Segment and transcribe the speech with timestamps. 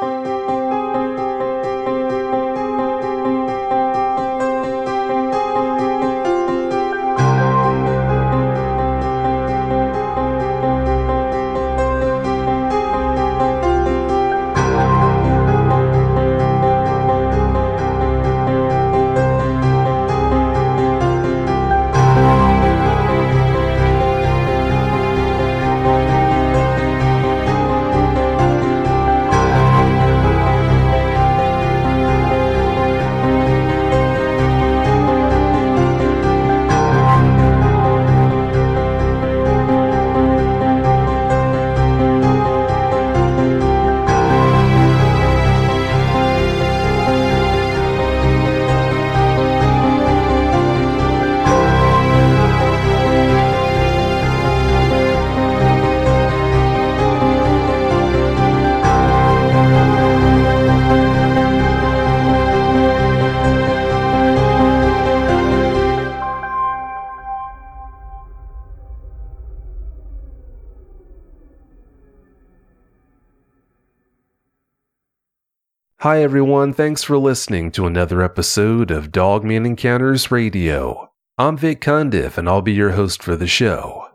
[0.00, 0.35] Bye.
[76.16, 76.72] Hi, everyone.
[76.72, 81.10] Thanks for listening to another episode of Dogman Encounters Radio.
[81.36, 84.08] I'm Vic Cundiff, and I'll be your host for the show.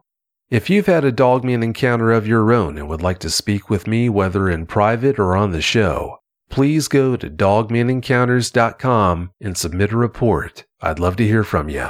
[0.50, 3.86] If you've had a Dogman encounter of your own and would like to speak with
[3.86, 6.18] me, whether in private or on the show,
[6.50, 10.66] please go to dogmanencounters.com and submit a report.
[10.82, 11.88] I'd love to hear from you.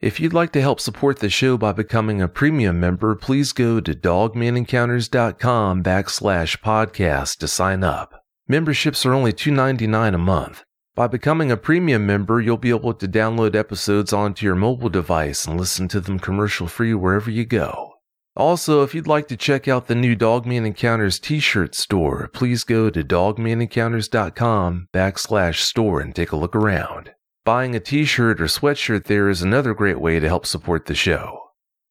[0.00, 3.80] If you'd like to help support the show by becoming a premium member, please go
[3.80, 8.19] to dogmanencounters.com backslash podcast to sign up.
[8.50, 10.64] Memberships are only $2.99 a month.
[10.96, 15.46] By becoming a premium member, you'll be able to download episodes onto your mobile device
[15.46, 17.92] and listen to them commercial free wherever you go.
[18.34, 22.90] Also, if you'd like to check out the new Dogman Encounters t-shirt store, please go
[22.90, 27.12] to dogmanencounters.com backslash store and take a look around.
[27.44, 31.38] Buying a t-shirt or sweatshirt there is another great way to help support the show.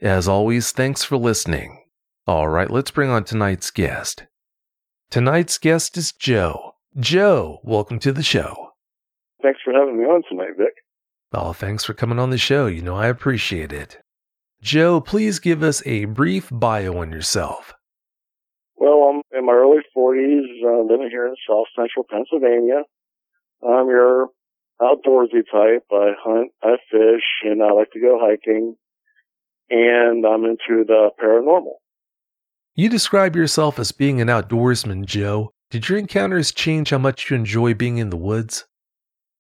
[0.02, 1.86] As always, thanks for listening.
[2.28, 4.26] Alright, let's bring on tonight's guest.
[5.10, 6.76] Tonight's guest is Joe.
[6.96, 8.74] Joe, welcome to the show.
[9.42, 10.74] Thanks for having me on tonight, Vic.
[11.34, 12.68] Oh, thanks for coming on the show.
[12.68, 13.98] You know, I appreciate it.
[14.62, 17.74] Joe, please give us a brief bio on yourself.
[18.76, 22.84] Well, I'm in my early 40s, uh, living here in South Central Pennsylvania.
[23.64, 24.28] I'm your
[24.80, 25.86] outdoorsy type.
[25.92, 28.76] I hunt, I fish, and I like to go hiking.
[29.72, 31.78] And I'm into the paranormal.
[32.80, 35.52] You describe yourself as being an outdoorsman, Joe.
[35.70, 38.68] Did your encounters change how much you enjoy being in the woods?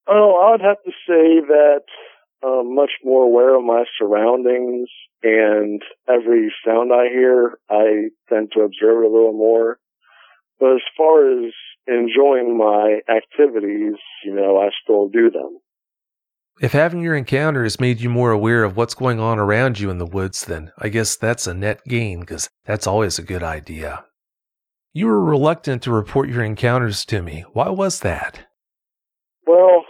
[0.09, 1.83] Oh, I would have to say that
[2.43, 4.89] I'm uh, much more aware of my surroundings
[5.23, 9.79] and every sound I hear, I tend to observe it a little more.
[10.59, 11.53] But as far as
[11.87, 13.95] enjoying my activities,
[14.25, 15.59] you know, I still do them.
[16.61, 19.89] If having your encounter has made you more aware of what's going on around you
[19.89, 23.43] in the woods, then I guess that's a net gain because that's always a good
[23.43, 24.03] idea.
[24.91, 27.45] You were reluctant to report your encounters to me.
[27.53, 28.41] Why was that?
[29.47, 29.85] Well,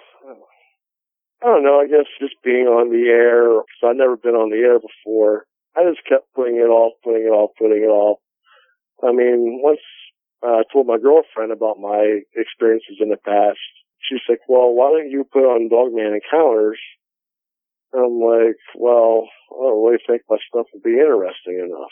[1.42, 1.80] I don't know.
[1.80, 5.46] I guess just being on the air, because I've never been on the air before.
[5.76, 8.20] I just kept putting it off, putting it off, putting it off.
[9.02, 9.80] I mean, once
[10.44, 13.58] uh, I told my girlfriend about my experiences in the past,
[14.00, 16.80] she's like, well, why don't you put on Dogman Encounters?
[17.94, 21.92] And I'm like, well, I don't really think my stuff would be interesting enough.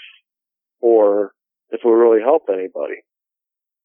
[0.80, 1.32] Or
[1.70, 3.02] if it would really help anybody.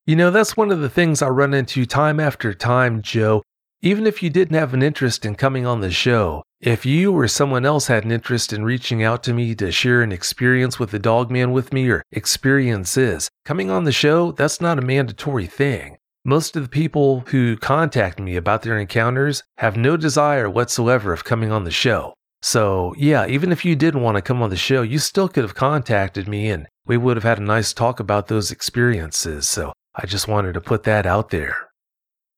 [0.06, 3.42] You know, that's one of the things I run into time after time, Joe.
[3.80, 7.26] Even if you didn't have an interest in coming on the show, if you or
[7.26, 10.92] someone else had an interest in reaching out to me to share an experience with
[10.92, 15.96] the dogman with me or experiences, coming on the show, that's not a mandatory thing.
[16.24, 21.24] Most of the people who contact me about their encounters have no desire whatsoever of
[21.24, 22.14] coming on the show.
[22.42, 25.42] So, yeah, even if you didn't want to come on the show, you still could
[25.42, 29.48] have contacted me and we would have had a nice talk about those experiences.
[29.48, 31.56] So, I just wanted to put that out there.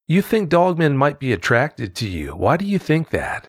[0.07, 2.31] You think dogmen might be attracted to you.
[2.31, 3.49] Why do you think that?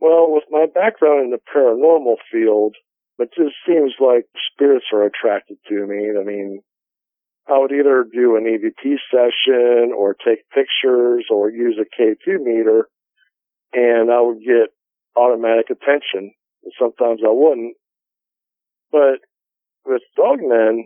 [0.00, 2.74] Well, with my background in the paranormal field,
[3.20, 6.18] it just seems like spirits are attracted to me.
[6.18, 6.62] I mean,
[7.48, 12.88] I would either do an EVP session or take pictures or use a K2 meter
[13.72, 14.70] and I would get
[15.16, 16.32] automatic attention.
[16.78, 17.74] Sometimes I wouldn't.
[18.92, 19.20] But
[19.84, 20.84] with dogmen,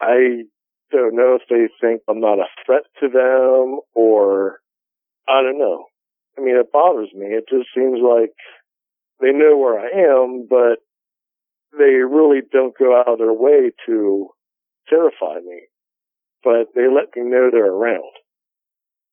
[0.00, 0.44] I
[0.92, 4.60] don't know if they think I'm not a threat to them or
[5.28, 5.86] I don't know.
[6.38, 7.26] I mean, it bothers me.
[7.26, 8.34] It just seems like
[9.20, 10.78] they know where I am, but
[11.76, 14.28] they really don't go out of their way to
[14.88, 15.62] terrify me.
[16.44, 18.12] But they let me know they're around.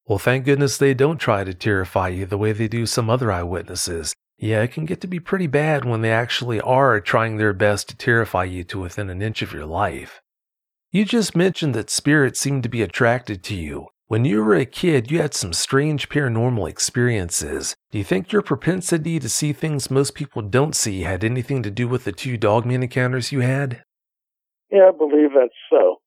[0.06, 3.32] Well, thank goodness they don't try to terrify you the way they do some other
[3.32, 4.14] eyewitnesses.
[4.38, 7.88] Yeah, it can get to be pretty bad when they actually are trying their best
[7.90, 10.20] to terrify you to within an inch of your life.
[10.92, 13.88] You just mentioned that spirits seem to be attracted to you.
[14.08, 17.76] When you were a kid, you had some strange paranormal experiences.
[17.90, 21.72] Do you think your propensity to see things most people don't see had anything to
[21.72, 23.82] do with the two dogman encounters you had?
[24.70, 26.02] Yeah, I believe that's so.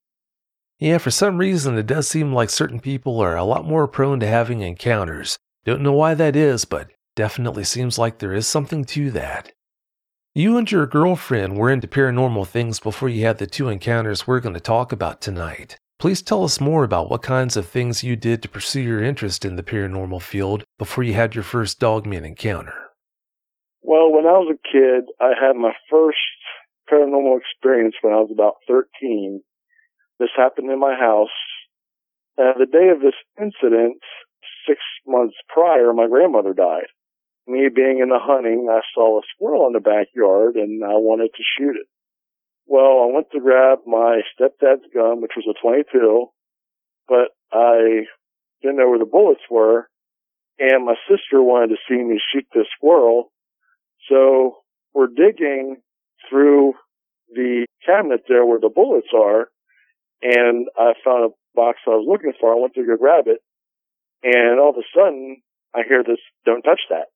[0.78, 4.20] Yeah, for some reason, it does seem like certain people are a lot more prone
[4.20, 5.38] to having encounters.
[5.64, 9.52] Don't know why that is, but definitely seems like there is something to that.
[10.34, 14.40] You and your girlfriend were into paranormal things before you had the two encounters we're
[14.40, 15.78] going to talk about tonight.
[15.98, 19.46] Please tell us more about what kinds of things you did to pursue your interest
[19.46, 22.74] in the paranormal field before you had your first dogman encounter.
[23.80, 26.18] Well, when I was a kid, I had my first
[26.92, 29.40] paranormal experience when I was about 13.
[30.18, 31.36] This happened in my house.
[32.38, 33.98] And the day of this incident,
[34.68, 36.88] six months prior, my grandmother died
[37.46, 41.30] me being in the hunting, I saw a squirrel in the backyard and I wanted
[41.36, 41.86] to shoot it.
[42.66, 46.26] Well, I went to grab my stepdad's gun, which was a 22,
[47.06, 48.06] but I
[48.60, 49.88] didn't know where the bullets were.
[50.58, 53.30] And my sister wanted to see me shoot this squirrel.
[54.08, 54.56] So
[54.92, 55.76] we're digging
[56.28, 56.72] through
[57.32, 59.48] the cabinet there where the bullets are.
[60.22, 62.52] And I found a box I was looking for.
[62.52, 63.40] I went to go grab it.
[64.22, 65.42] And all of a sudden
[65.74, 67.06] I hear this, don't touch that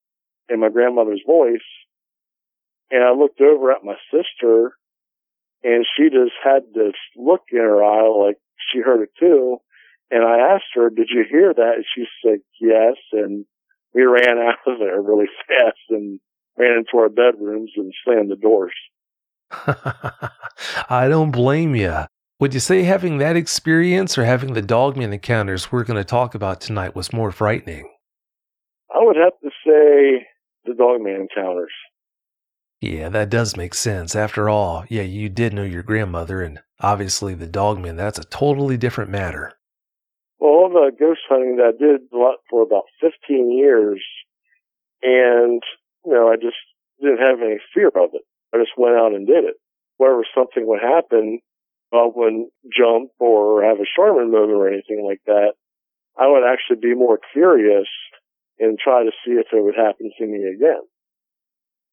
[0.49, 1.67] in my grandmother's voice.
[2.91, 4.73] And I looked over at my sister
[5.63, 8.37] and she just had this look in her eye like
[8.73, 9.59] she heard it too.
[10.11, 11.75] And I asked her, did you hear that?
[11.77, 12.97] And she said, yes.
[13.13, 13.45] And
[13.95, 16.21] we ran out of there really fast and
[16.59, 18.75] ran into our bedrooms and slammed the doors.
[20.91, 22.05] I don't blame you.
[22.41, 26.35] Would you say having that experience or having the dogman encounters we're going to talk
[26.35, 27.87] about tonight was more frightening?
[28.91, 30.27] I would have to say
[30.65, 31.73] the dogman encounters.
[32.81, 34.17] Yeah, that does make sense.
[34.17, 38.79] After all, yeah, you did know your grandmother, and obviously the dogman, that's a totally
[38.79, 39.53] different matter.
[40.39, 42.09] Well, all the ghost hunting that I did
[42.49, 44.03] for about 15 years,
[45.03, 45.63] and,
[46.07, 46.57] you know, I just
[47.03, 48.23] didn't have any fear of it.
[48.55, 49.57] I just went out and did it.
[49.99, 51.41] Wherever something would happen,
[51.93, 55.55] I wouldn't jump or have a Charmin moment or anything like that.
[56.19, 57.89] I would actually be more curious
[58.59, 60.83] and try to see if it would happen to me again.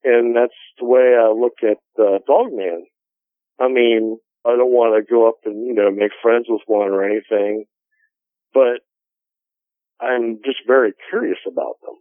[0.03, 2.85] And that's the way I look at uh, Dogman.
[3.59, 6.89] I mean, I don't want to go up and, you know, make friends with one
[6.89, 7.65] or anything,
[8.53, 8.79] but
[9.99, 11.95] I'm just very curious about them.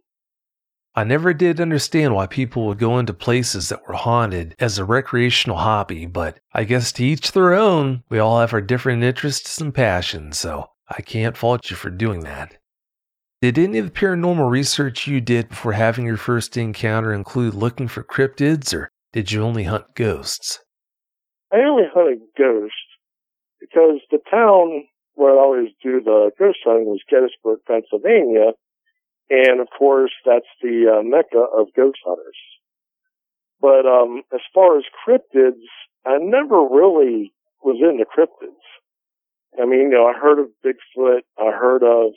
[0.97, 4.83] I never did understand why people would go into places that were haunted as a
[4.83, 8.01] recreational hobby, but I guess to each their own.
[8.09, 12.21] We all have our different interests and passions, so I can't fault you for doing
[12.21, 12.57] that.
[13.43, 17.87] Did any of the paranormal research you did before having your first encounter include looking
[17.87, 20.61] for cryptids, or did you only hunt ghosts?
[21.53, 22.73] I only hunted ghosts.
[23.59, 28.53] because the town where I always do the ghost hunting was Gettysburg, Pennsylvania.
[29.29, 32.37] And of course, that's the uh, mecca of ghost hunters.
[33.59, 35.65] But um, as far as cryptids,
[36.05, 38.63] I never really was into cryptids.
[39.59, 42.13] I mean, you know, I heard of Bigfoot, I heard of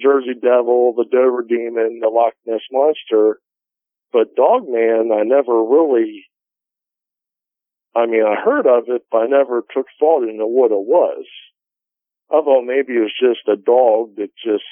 [0.00, 3.38] Jersey Devil, the Dover Demon, the Loch Ness Monster,
[4.12, 6.24] but Dogman, I never really,
[7.94, 11.26] I mean, I heard of it, but I never took thought into what it was.
[12.30, 14.64] I thought maybe it was just a dog that just,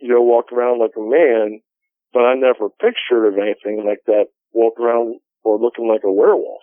[0.00, 1.60] you know, walked around like a man,
[2.12, 6.62] but I never pictured of anything like that walk around or looking like a werewolf.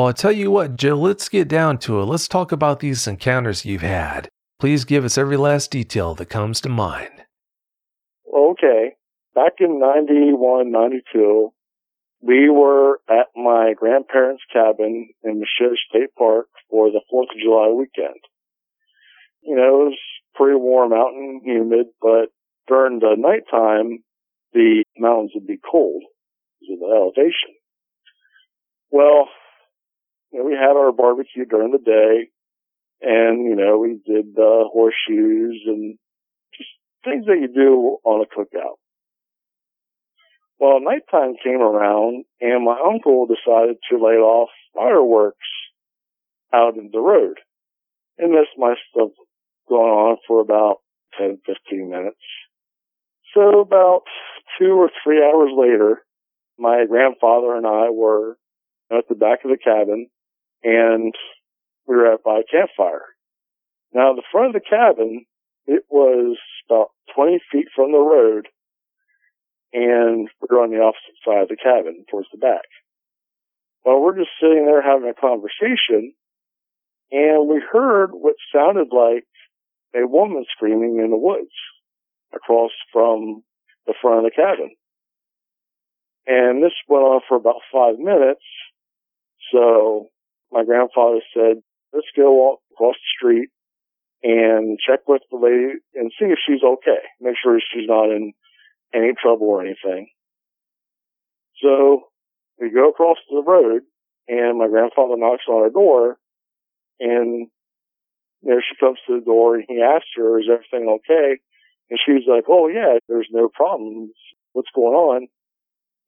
[0.00, 2.06] Well, I tell you what, Joe, let's get down to it.
[2.06, 4.30] Let's talk about these encounters you've had.
[4.58, 7.26] Please give us every last detail that comes to mind.
[8.34, 8.92] Okay.
[9.34, 11.52] Back in 91, 92,
[12.22, 17.68] we were at my grandparents' cabin in Michigan State Park for the 4th of July
[17.68, 18.20] weekend.
[19.42, 19.98] You know, it was
[20.34, 22.32] pretty warm out and humid, but
[22.68, 23.98] during the nighttime,
[24.54, 26.04] the mountains would be cold
[26.58, 27.52] because of the elevation.
[28.90, 29.28] Well,
[30.32, 32.30] you know, we had our barbecue during the day
[33.02, 35.98] and, you know, we did the horseshoes and
[36.56, 36.70] just
[37.04, 38.76] things that you do on a cookout.
[40.58, 45.38] Well, nighttime came around and my uncle decided to light off fireworks
[46.52, 47.38] out in the road.
[48.18, 49.12] And this must have
[49.68, 50.76] gone on for about
[51.18, 52.20] 10, 15 minutes.
[53.34, 54.02] So about
[54.58, 56.02] two or three hours later,
[56.58, 58.36] my grandfather and I were
[58.92, 60.08] at the back of the cabin
[60.62, 61.14] and
[61.86, 63.06] we were at by a campfire.
[63.92, 65.26] Now the front of the cabin,
[65.66, 66.38] it was
[66.68, 68.48] about 20 feet from the road
[69.72, 72.66] and we were on the opposite side of the cabin towards the back.
[73.84, 76.12] Well, we're just sitting there having a conversation
[77.10, 79.26] and we heard what sounded like
[79.94, 81.50] a woman screaming in the woods
[82.34, 83.42] across from
[83.86, 84.70] the front of the cabin.
[86.26, 88.44] And this went on for about five minutes.
[89.52, 90.10] So
[90.52, 93.48] my grandfather said, let's go walk across the street
[94.22, 97.02] and check with the lady and see if she's okay.
[97.20, 98.32] Make sure she's not in
[98.94, 100.08] any trouble or anything.
[101.62, 102.04] So
[102.60, 103.82] we go across the road
[104.28, 106.18] and my grandfather knocks on our door
[106.98, 107.48] and
[108.42, 111.38] there she comes to the door and he asks her, is everything okay?
[111.90, 114.12] And she's like, oh yeah, there's no problems.
[114.52, 115.28] What's going on?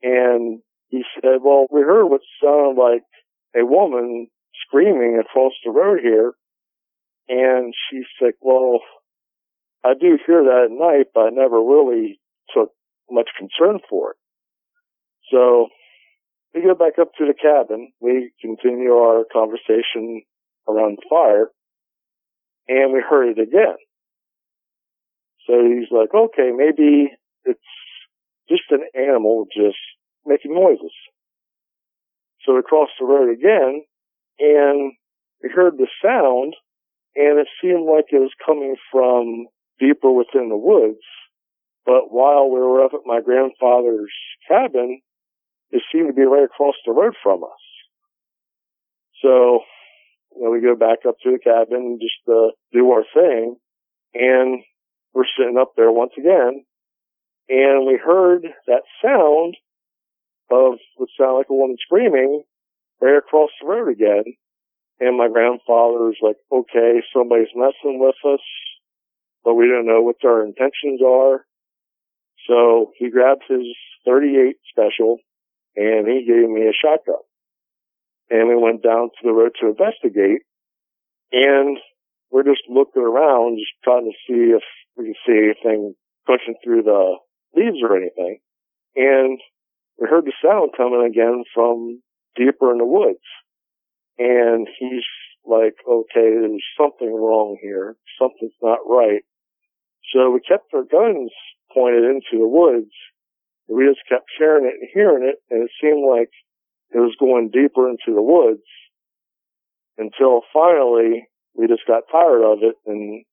[0.03, 3.05] And he said, well, we heard what sounded like
[3.57, 4.29] a woman
[4.67, 6.33] screaming across the road here.
[7.29, 8.81] And she's like, well,
[9.85, 12.21] I do hear that at night, but I never really
[12.55, 12.71] took
[13.11, 14.17] much concern for it.
[15.31, 15.69] So
[16.55, 17.93] we go back up to the cabin.
[18.01, 20.23] We continue our conversation
[20.69, 21.49] around the fire
[22.69, 23.77] and we heard it again.
[25.47, 27.11] So he's like, okay, maybe
[27.45, 27.61] it's
[28.49, 29.79] just an animal just
[30.25, 30.93] making noises.
[32.45, 33.85] So we crossed the road again
[34.39, 34.93] and
[35.43, 36.55] we heard the sound
[37.15, 39.47] and it seemed like it was coming from
[39.79, 41.05] deeper within the woods.
[41.85, 44.13] But while we were up at my grandfather's
[44.49, 45.01] cabin,
[45.71, 47.63] it seemed to be right across the road from us.
[49.21, 49.61] So,
[50.35, 53.57] you know, we go back up to the cabin and just to do our thing
[54.15, 54.63] and
[55.15, 56.65] we're sitting up there once again
[57.49, 59.57] and we heard that sound
[60.51, 62.43] of what sounded like a woman screaming
[63.01, 64.25] right across the road again.
[65.01, 68.45] And my grandfather's like, okay, somebody's messing with us,
[69.45, 71.45] but we don't know what their intentions are.
[72.47, 73.67] So he grabbed his
[74.07, 75.19] 38 special
[75.77, 77.23] and he gave me a shotgun.
[78.31, 80.43] And we went down to the road to investigate
[81.33, 81.79] and
[82.31, 84.63] we're just looking around, just trying to see if
[84.97, 85.95] we can see anything
[86.27, 87.17] pushing through the
[87.55, 88.39] leaves or anything.
[88.97, 89.41] And
[89.99, 92.03] we heard the sound coming again from
[92.37, 93.25] deeper in the woods.
[94.19, 95.05] And he's
[95.45, 97.97] like, okay, there's something wrong here.
[98.21, 99.23] Something's not right.
[100.13, 101.31] So we kept our guns
[101.73, 102.93] pointed into the woods.
[103.69, 106.31] We just kept hearing it and hearing it, and it seemed like
[106.91, 108.67] it was going deeper into the woods
[109.97, 113.25] until finally we just got tired of it and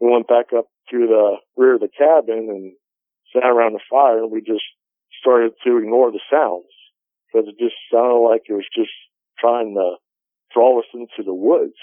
[0.00, 2.72] we went back up to the rear of the cabin and
[3.32, 4.64] sat around the fire and we just
[5.20, 6.72] started to ignore the sounds
[7.26, 8.92] because it just sounded like it was just
[9.38, 9.96] trying to
[10.52, 11.78] draw us into the woods.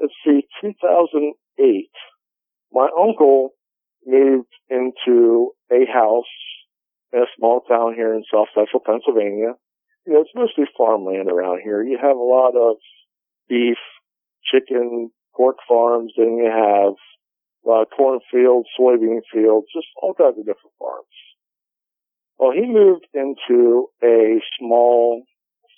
[0.00, 1.90] Let's see, 2008,
[2.72, 3.50] my uncle
[4.06, 6.24] moved into a house
[7.12, 9.54] in a small town here in south central Pennsylvania.
[10.06, 11.82] You know, it's mostly farmland around here.
[11.82, 12.76] You have a lot of
[13.48, 13.78] beef,
[14.44, 16.94] chicken, pork farms, and you have
[17.68, 21.06] uh, cornfields, soybean fields, just all kinds of different farms.
[22.40, 25.24] Well, he moved into a small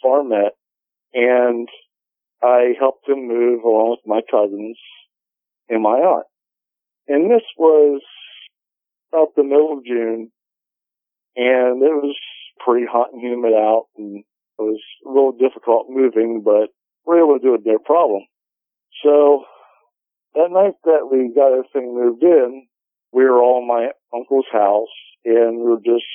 [0.03, 0.55] farmette
[1.12, 1.68] and
[2.40, 4.79] I helped him move along with my cousins
[5.68, 6.27] and my aunt.
[7.09, 8.01] And this was
[9.12, 10.31] about the middle of June
[11.35, 12.16] and it was
[12.64, 16.68] pretty hot and humid out and it was a little difficult moving, but
[17.05, 18.22] we were able to do it no problem.
[19.03, 19.46] So
[20.35, 22.68] that night that we got everything moved in,
[23.12, 24.94] we were all in my uncle's house
[25.25, 26.07] and we were just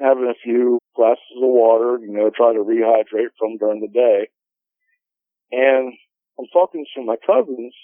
[0.00, 4.28] having a few glasses of water, you know, try to rehydrate from during the day.
[5.50, 5.94] And
[6.38, 7.74] I'm talking to my cousins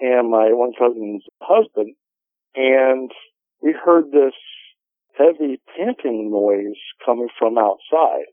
[0.00, 1.94] and my one cousin's husband,
[2.54, 3.10] and
[3.62, 4.34] we heard this
[5.16, 8.26] heavy panting noise coming from outside.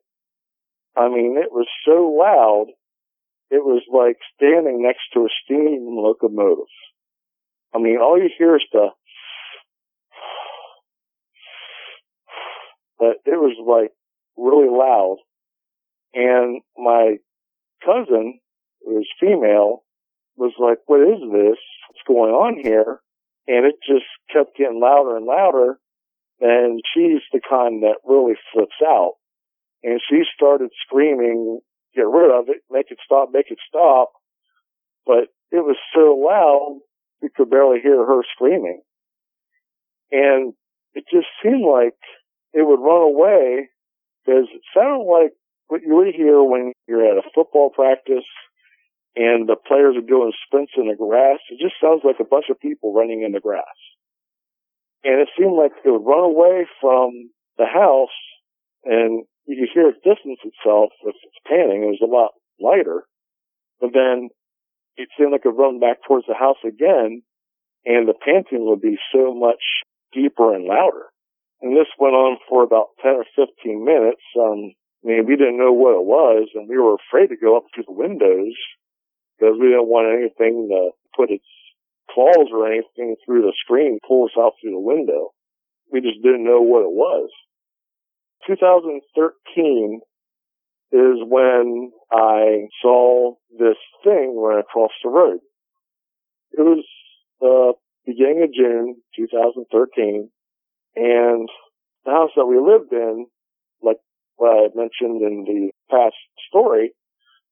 [0.95, 2.67] I mean, it was so loud,
[3.51, 6.65] it was like standing next to a steam locomotive.
[7.73, 8.89] I mean, all you hear is the
[12.99, 13.91] but it was like
[14.37, 15.17] really loud.
[16.13, 17.17] And my
[17.83, 18.39] cousin,
[18.81, 19.83] who was female,
[20.35, 21.59] was like, what is this?
[21.87, 22.99] What's going on here?
[23.47, 25.79] And it just kept getting louder and louder.
[26.39, 29.15] And she's the kind that really flips out.
[29.83, 31.59] And she started screaming,
[31.95, 34.11] get rid of it, make it stop, make it stop.
[35.05, 36.79] But it was so loud,
[37.21, 38.81] you could barely hear her screaming.
[40.11, 40.53] And
[40.93, 41.99] it just seemed like
[42.53, 43.69] it would run away
[44.25, 45.31] because it sounded like
[45.67, 48.27] what you would hear when you're at a football practice
[49.15, 51.39] and the players are doing sprints in the grass.
[51.49, 53.77] It just sounds like a bunch of people running in the grass.
[55.03, 58.15] And it seemed like it would run away from the house
[58.83, 61.83] and you could hear it distance itself with its panting.
[61.83, 63.03] It was a lot lighter.
[63.79, 64.29] But then
[64.97, 67.21] it seemed like it would run back towards the house again
[67.85, 69.61] and the panting would be so much
[70.13, 71.07] deeper and louder.
[71.61, 74.23] And this went on for about 10 or 15 minutes.
[74.39, 74.71] Um,
[75.03, 77.65] I mean, we didn't know what it was and we were afraid to go up
[77.75, 78.55] to the windows
[79.37, 81.47] because we didn't want anything to put its
[82.11, 85.31] claws or anything through the screen, pull us out through the window.
[85.91, 87.29] We just didn't know what it was.
[88.47, 90.01] 2013
[90.91, 95.39] is when I saw this thing run across the road.
[96.51, 96.83] It was
[97.39, 97.73] the
[98.05, 100.29] beginning of June 2013
[100.95, 101.49] and
[102.05, 103.27] the house that we lived in,
[103.81, 103.97] like
[104.37, 106.15] what I had mentioned in the past
[106.47, 106.91] story,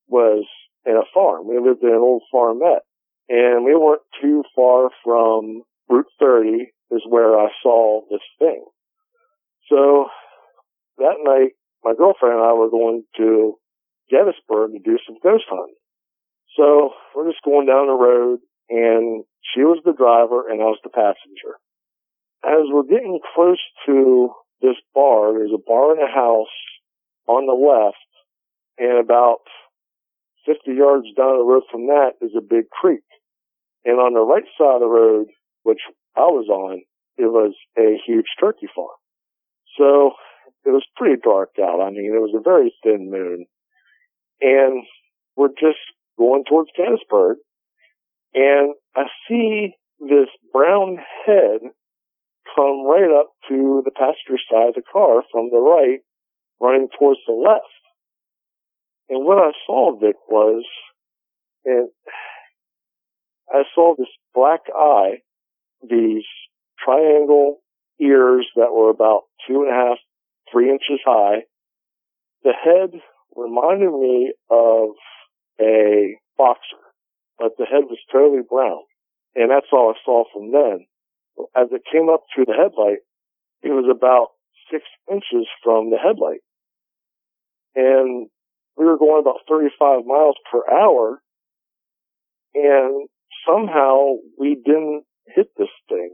[0.08, 0.46] was
[0.86, 1.48] in a farm.
[1.48, 2.88] We lived in an old farmette
[3.30, 8.64] and we weren't too far from Route 30 is where I saw this thing.
[9.70, 10.08] So
[10.98, 11.52] that night,
[11.84, 13.56] my girlfriend and I were going to
[14.10, 15.76] Gettysburg to do some ghost hunting.
[16.56, 19.24] So we're just going down the road and
[19.54, 21.60] she was the driver and I was the passenger.
[22.48, 24.30] As we're getting close to
[24.62, 26.48] this bar, there's a bar and a house
[27.28, 27.98] on the left
[28.78, 29.44] and about
[30.46, 33.04] 50 yards down the road from that is a big creek.
[33.84, 35.28] And on the right side of the road,
[35.64, 35.82] which
[36.16, 36.82] I was on,
[37.18, 38.96] it was a huge turkey farm.
[39.78, 40.12] So
[40.66, 41.82] it was pretty dark out.
[41.82, 43.46] I mean, it was a very thin moon.
[44.40, 44.84] And
[45.36, 45.80] we're just
[46.18, 47.38] going towards Gettysburg.
[48.34, 51.60] And I see this brown head
[52.56, 56.00] come right up to the passenger side of the car from the right,
[56.60, 57.66] running towards the left.
[59.10, 60.66] And what I saw, Vic, was,
[61.66, 61.90] and
[63.50, 65.22] I saw this black eye,
[65.88, 66.26] these
[66.84, 67.58] triangle
[68.00, 69.98] ears that were about two and a half,
[70.52, 71.44] three inches high.
[72.44, 73.00] The head
[73.36, 74.90] reminded me of
[75.60, 76.84] a boxer,
[77.40, 78.82] but the head was totally brown.
[79.36, 80.86] And that's all I saw from then.
[81.56, 83.00] As it came up through the headlight,
[83.62, 84.30] it was about
[84.72, 86.42] six inches from the headlight.
[87.76, 88.28] And
[88.78, 91.22] we were going about 35 miles per hour
[92.54, 93.08] and
[93.48, 96.12] somehow we didn't hit this thing.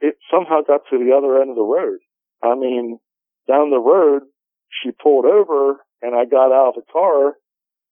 [0.00, 1.98] It somehow got to the other end of the road.
[2.42, 2.98] I mean,
[3.48, 4.22] down the road,
[4.82, 7.34] she pulled over and I got out of the car.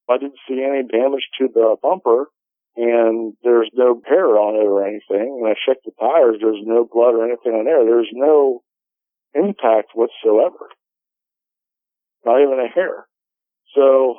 [0.08, 2.28] I didn't see any damage to the bumper
[2.76, 5.40] and there's no hair on it or anything.
[5.40, 6.38] When I checked the tires.
[6.40, 7.84] There's no blood or anything on there.
[7.84, 8.62] There's no
[9.34, 10.70] impact whatsoever.
[12.24, 13.06] Not even a hair.
[13.74, 14.16] So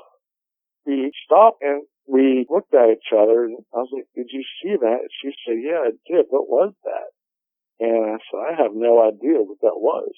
[0.86, 4.76] we stopped and we looked at each other and I was like, did you see
[4.80, 5.00] that?
[5.04, 6.28] And she said, yeah, I did.
[6.30, 7.10] What was that?
[7.80, 10.14] And I said, I have no idea what that was.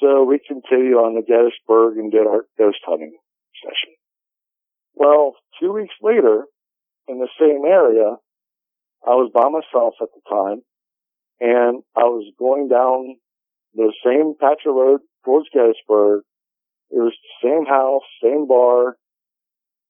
[0.00, 3.16] So we continued on to Gettysburg and did our ghost hunting
[3.62, 3.94] session.
[4.94, 6.44] Well, two weeks later,
[7.08, 8.16] in the same area,
[9.06, 10.62] I was by myself at the time
[11.40, 13.16] and I was going down
[13.74, 16.22] the same patch of road towards Gettysburg
[16.92, 18.98] it was the same house, same bar,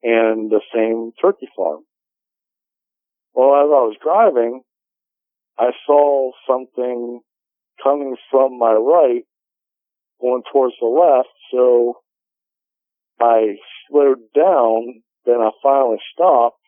[0.04, 1.82] and the same turkey farm.
[3.34, 4.62] Well, as I was driving,
[5.58, 7.20] I saw something
[7.82, 9.24] coming from my right
[10.20, 12.02] going towards the left, so
[13.20, 13.56] I
[13.88, 16.61] slowed down, then I finally stopped,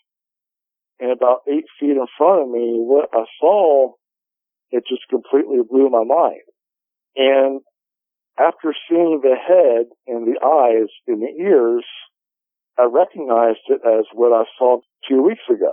[1.05, 3.93] and about eight feet in front of me, what I saw,
[4.71, 6.41] it just completely blew my mind.
[7.15, 7.61] And
[8.39, 11.85] after seeing the head and the eyes and the ears,
[12.79, 15.73] I recognized it as what I saw two weeks ago.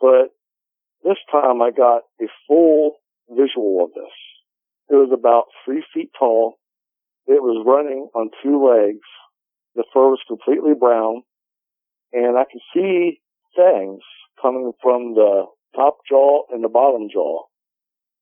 [0.00, 0.30] But
[1.04, 2.96] this time I got a full
[3.28, 4.12] visual of this.
[4.90, 6.58] It was about three feet tall.
[7.26, 9.06] It was running on two legs.
[9.74, 11.22] The fur was completely brown
[12.12, 13.20] and I could see
[13.56, 14.02] fangs
[14.40, 17.44] coming from the top jaw and the bottom jaw.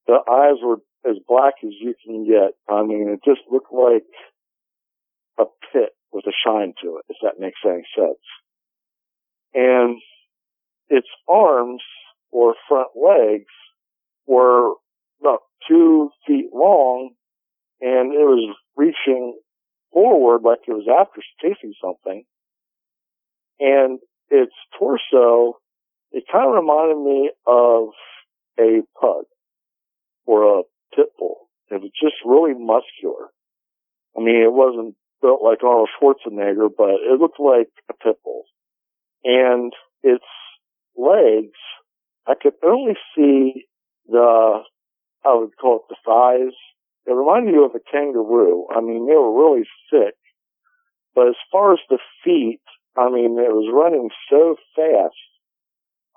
[0.06, 2.54] The eyes were as black as you can get.
[2.68, 4.06] I mean, it just looked like
[5.38, 8.22] a pit with a shine to it, if that makes any sense.
[9.54, 10.00] And
[10.88, 11.82] its arms
[12.30, 13.52] or front legs
[14.26, 14.72] were
[15.20, 17.10] about two feet long
[17.80, 19.38] and it was reaching
[19.92, 22.24] forward like it was after chasing something.
[23.58, 25.58] And its torso,
[26.12, 27.88] it kind of reminded me of
[28.58, 29.24] a pug
[30.26, 30.62] or a
[30.94, 31.48] pit bull.
[31.70, 33.28] It was just really muscular.
[34.16, 38.44] I mean, it wasn't built like Arnold Schwarzenegger, but it looked like a pit bull.
[39.24, 39.72] And
[40.02, 40.24] its
[40.96, 41.58] legs,
[42.26, 43.66] I could only see
[44.08, 44.60] the,
[45.24, 46.54] I would call it the thighs.
[47.06, 48.66] It reminded you of a kangaroo.
[48.74, 50.14] I mean, they were really thick.
[51.14, 52.60] But as far as the feet,
[52.96, 55.14] I mean, it was running so fast,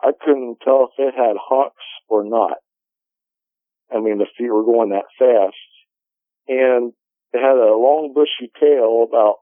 [0.01, 2.57] I couldn't tell if it had hocks or not.
[3.93, 5.55] I mean, the feet were going that fast.
[6.47, 6.93] And
[7.33, 9.35] it had a long bushy tail about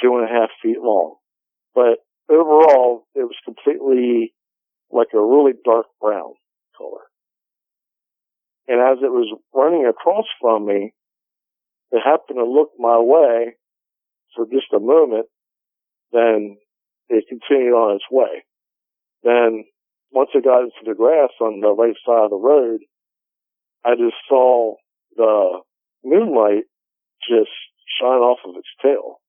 [0.00, 1.16] two and a half feet long.
[1.74, 1.98] But
[2.30, 4.34] overall, it was completely
[4.90, 6.32] like a really dark brown
[6.76, 7.04] color.
[8.66, 10.92] And as it was running across from me,
[11.90, 13.56] it happened to look my way
[14.36, 15.26] for just a moment,
[16.12, 16.58] then
[17.08, 18.44] it continued on its way.
[19.22, 19.64] Then
[20.12, 22.80] once it got into the grass on the right side of the road,
[23.84, 24.74] I just saw
[25.16, 25.60] the
[26.04, 26.64] moonlight
[27.28, 27.50] just
[28.00, 29.20] shine off of its tail.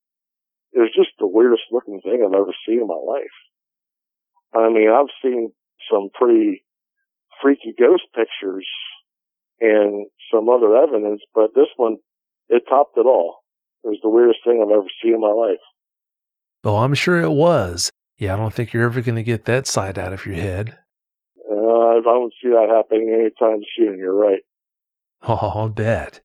[0.74, 3.38] It was just the weirdest looking thing I've ever seen in my life.
[4.54, 5.52] I mean, I've seen
[5.92, 6.64] some pretty
[7.42, 8.68] freaky ghost pictures
[9.62, 11.98] and some other evidence, but this one,
[12.50, 13.40] it topped it all.
[13.84, 15.64] It was the weirdest thing I've ever seen in my life.
[16.64, 17.92] Oh, I'm sure it was.
[18.18, 20.78] Yeah, I don't think you're ever going to get that side out of your head.
[21.50, 23.98] Uh, I don't see that happening anytime soon.
[23.98, 24.42] You're right.
[25.24, 26.22] Oh, I'll bet.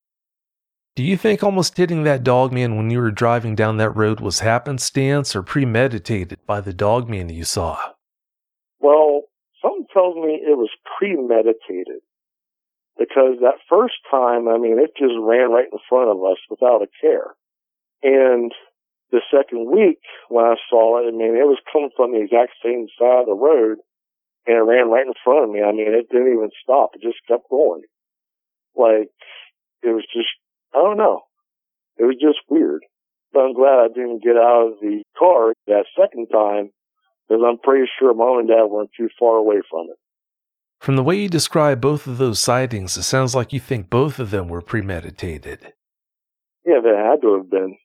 [0.96, 4.40] Do you think almost hitting that dogman when you were driving down that road was
[4.40, 7.93] happenstance or premeditated by the dogman you saw?
[9.94, 12.02] Tells me it was premeditated.
[12.98, 16.82] Because that first time, I mean, it just ran right in front of us without
[16.82, 17.34] a care.
[18.02, 18.52] And
[19.10, 22.52] the second week when I saw it, I mean, it was coming from the exact
[22.62, 23.78] same side of the road
[24.46, 25.62] and it ran right in front of me.
[25.62, 26.90] I mean, it didn't even stop.
[26.94, 27.82] It just kept going.
[28.76, 29.08] Like,
[29.82, 30.34] it was just,
[30.74, 31.22] I don't know.
[31.96, 32.82] It was just weird.
[33.32, 36.70] But I'm glad I didn't get out of the car that second time
[37.28, 39.98] because I'm pretty sure mom and dad weren't too far away from it.
[40.80, 44.18] From the way you describe both of those sightings, it sounds like you think both
[44.18, 45.72] of them were premeditated.
[46.66, 47.76] Yeah, they had to have been.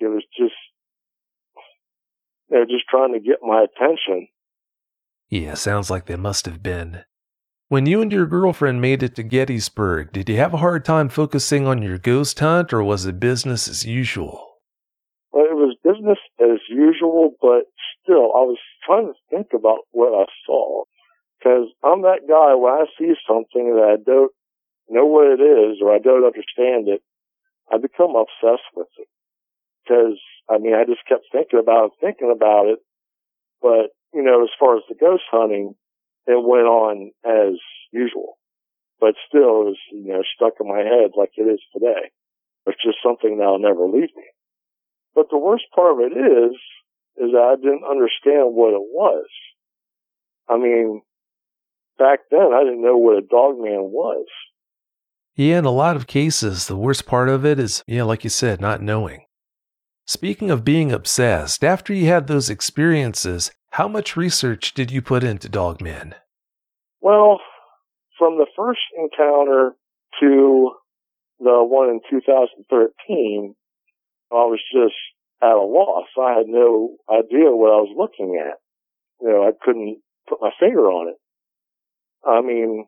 [0.00, 0.54] It was just,
[2.48, 4.28] they're just trying to get my attention.
[5.28, 7.04] Yeah, sounds like they must have been.
[7.68, 11.10] When you and your girlfriend made it to Gettysburg, did you have a hard time
[11.10, 14.56] focusing on your ghost hunt or was it business as usual?
[15.32, 17.64] Well, it was business as usual, but
[18.08, 20.84] still, I was trying to think about what I saw.
[21.42, 24.32] Cause I'm that guy when I see something that I don't
[24.88, 27.04] know what it is or I don't understand it,
[27.70, 29.06] I become obsessed with it.
[29.86, 30.18] Cause,
[30.50, 32.80] I mean, I just kept thinking about it, thinking about it.
[33.62, 35.74] But, you know, as far as the ghost hunting,
[36.26, 37.54] it went on as
[37.92, 38.38] usual.
[38.98, 42.10] But still, it was, you know, stuck in my head like it is today.
[42.66, 44.26] It's just something that'll never leave me.
[45.14, 46.58] But the worst part of it is,
[47.20, 49.26] is that I didn't understand what it was.
[50.48, 51.02] I mean,
[51.98, 54.26] back then I didn't know what a dog man was.
[55.34, 58.30] Yeah, in a lot of cases, the worst part of it is, yeah, like you
[58.30, 59.24] said, not knowing.
[60.06, 65.22] Speaking of being obsessed, after you had those experiences, how much research did you put
[65.22, 66.14] into Dogman?
[67.00, 67.40] Well,
[68.18, 69.76] from the first encounter
[70.20, 70.72] to
[71.38, 73.54] the one in 2013,
[74.32, 74.94] I was just
[75.42, 76.08] at a loss.
[76.18, 78.58] I had no idea what I was looking at.
[79.20, 79.98] You know, I couldn't
[80.28, 81.18] put my finger on it.
[82.26, 82.86] I mean,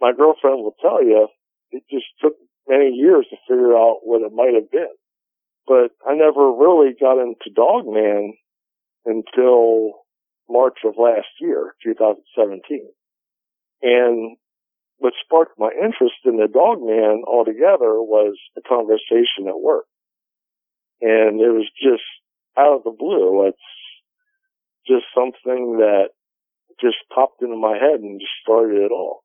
[0.00, 1.28] my girlfriend will tell you
[1.70, 2.34] it just took
[2.68, 4.94] many years to figure out what it might have been.
[5.66, 8.34] But I never really got into Dogman
[9.04, 10.06] until
[10.48, 12.86] March of last year, 2017.
[13.82, 14.36] And
[14.98, 19.86] what sparked my interest in the Dogman altogether was a conversation at work.
[21.00, 22.02] And it was just
[22.58, 23.46] out of the blue.
[23.48, 23.58] It's
[24.86, 26.08] just something that
[26.80, 29.22] just popped into my head and just started it all.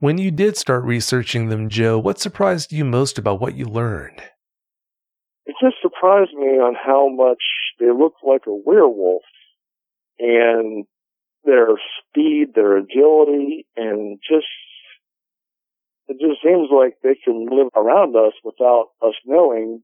[0.00, 4.22] When you did start researching them, Joe, what surprised you most about what you learned?
[5.46, 7.42] It just surprised me on how much
[7.78, 9.22] they looked like a werewolf
[10.18, 10.84] and
[11.44, 11.68] their
[12.00, 14.46] speed, their agility, and just
[16.08, 19.82] it just seems like they can live around us without us knowing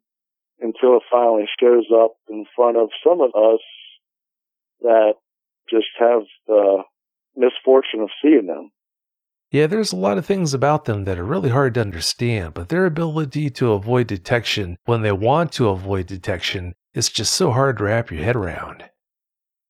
[0.60, 3.60] until it finally shows up in front of some of us
[4.80, 5.14] that
[5.68, 6.82] just have the
[7.36, 8.70] misfortune of seeing them.
[9.50, 12.68] Yeah, there's a lot of things about them that are really hard to understand, but
[12.68, 17.78] their ability to avoid detection when they want to avoid detection is just so hard
[17.78, 18.84] to wrap your head around.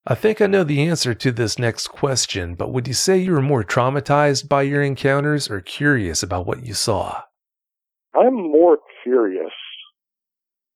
[0.06, 3.32] I think I know the answer to this next question, but would you say you
[3.32, 7.22] were more traumatized by your encounters or curious about what you saw?
[8.14, 9.52] I'm more curious.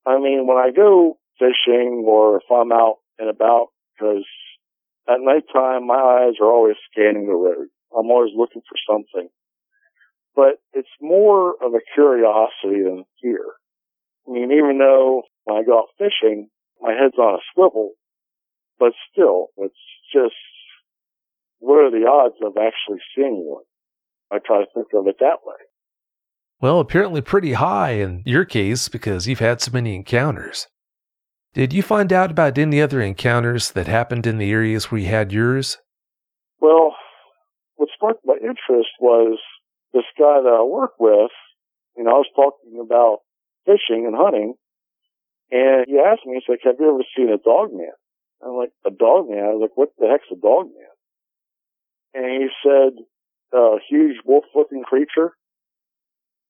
[0.06, 4.24] I mean, when I go fishing or if I'm out and about, because
[5.08, 7.68] at nighttime my eyes are always scanning the road.
[7.96, 9.28] I'm always looking for something.
[10.34, 13.44] But it's more of a curiosity than fear.
[14.26, 16.48] I mean, even though when I go out fishing,
[16.80, 17.92] my head's on a swivel,
[18.78, 19.74] but still, it's
[20.12, 20.34] just,
[21.60, 23.64] what are the odds of actually seeing one?
[24.32, 25.60] I try to think of it that way.
[26.64, 30.66] Well, apparently pretty high in your case because you've had so many encounters.
[31.53, 35.09] Did you find out about any other encounters that happened in the areas where you
[35.09, 35.77] had yours?
[36.61, 36.96] Well,
[37.77, 39.38] what sparked my interest was
[39.92, 41.31] this guy that I work with.
[41.98, 43.18] You know, I was talking about
[43.66, 44.55] fishing and hunting,
[45.50, 47.92] and he asked me, he's like, have you ever seen a dog man?
[48.42, 49.44] I'm like, a dog man?
[49.44, 50.94] I was like, what the heck's a dog man?
[52.14, 53.05] And he said,
[53.53, 55.37] a huge wolf-looking creature.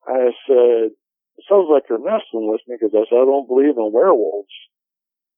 [0.07, 0.93] I said,
[1.37, 4.55] it sounds like you're messing with me because I said, I don't believe in werewolves.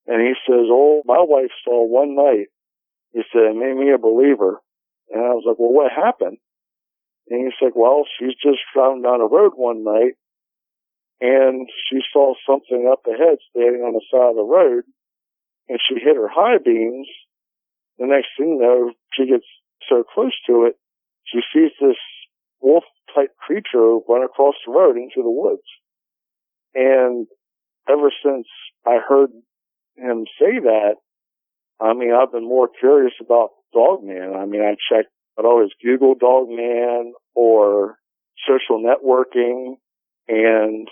[0.06, 2.48] And he says, oh, my wife saw one night.
[3.12, 4.60] He said, it made me a believer.
[5.10, 6.38] And I was like, well, what happened?
[7.28, 10.14] And he's like, well, she's just driving down the road one night
[11.20, 14.84] and she saw something up ahead standing on the side of the road
[15.68, 17.08] and she hit her high beams.
[17.98, 19.46] The next thing you know, she gets
[19.88, 20.76] so close to it,
[21.24, 21.96] she sees this
[22.60, 25.62] wolf type creature run across the road into the woods.
[26.74, 27.26] And
[27.88, 28.46] ever since
[28.86, 29.30] I heard
[29.96, 30.96] him say that,
[31.80, 34.34] I mean, I've been more curious about Dogman.
[34.34, 37.96] I mean, I checked, I'd always Google Dogman or
[38.46, 39.76] social networking
[40.28, 40.88] and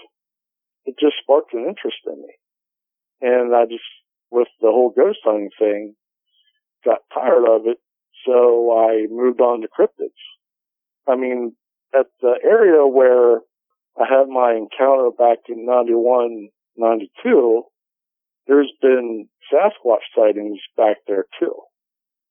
[0.84, 2.34] it just sparked an interest in me.
[3.20, 3.84] And I just,
[4.30, 5.94] with the whole ghost hunting thing,
[6.84, 7.78] got tired of it.
[8.26, 10.20] So I moved on to cryptids.
[11.06, 11.54] I mean,
[11.94, 13.38] at the area where
[13.96, 17.62] I had my encounter back in 91, 92,
[18.46, 21.54] there's been Sasquatch sightings back there too.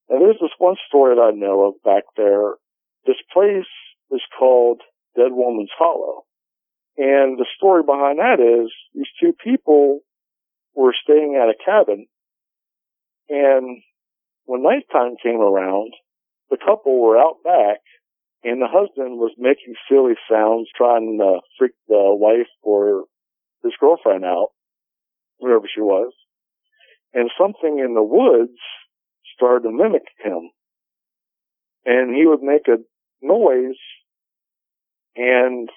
[0.10, 2.56] And there's this one story that I know of back there.
[3.06, 3.70] This place
[4.12, 4.82] is called
[5.16, 6.24] Dead Woman's Hollow.
[6.98, 10.02] And the story behind that is these two people
[10.76, 12.08] were staying at a cabin
[13.30, 13.82] and
[14.46, 15.94] when nighttime came around,
[16.50, 17.80] the couple were out back
[18.44, 23.06] and the husband was making silly sounds trying to freak the wife or
[23.64, 24.50] his girlfriend out,
[25.40, 26.12] whoever she was.
[27.14, 28.58] And something in the woods
[29.36, 30.50] started to mimic him.
[31.86, 32.78] And he would make a
[33.22, 33.80] noise
[35.16, 35.70] and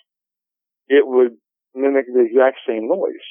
[0.89, 1.37] it would
[1.75, 3.29] mimic the exact same noise.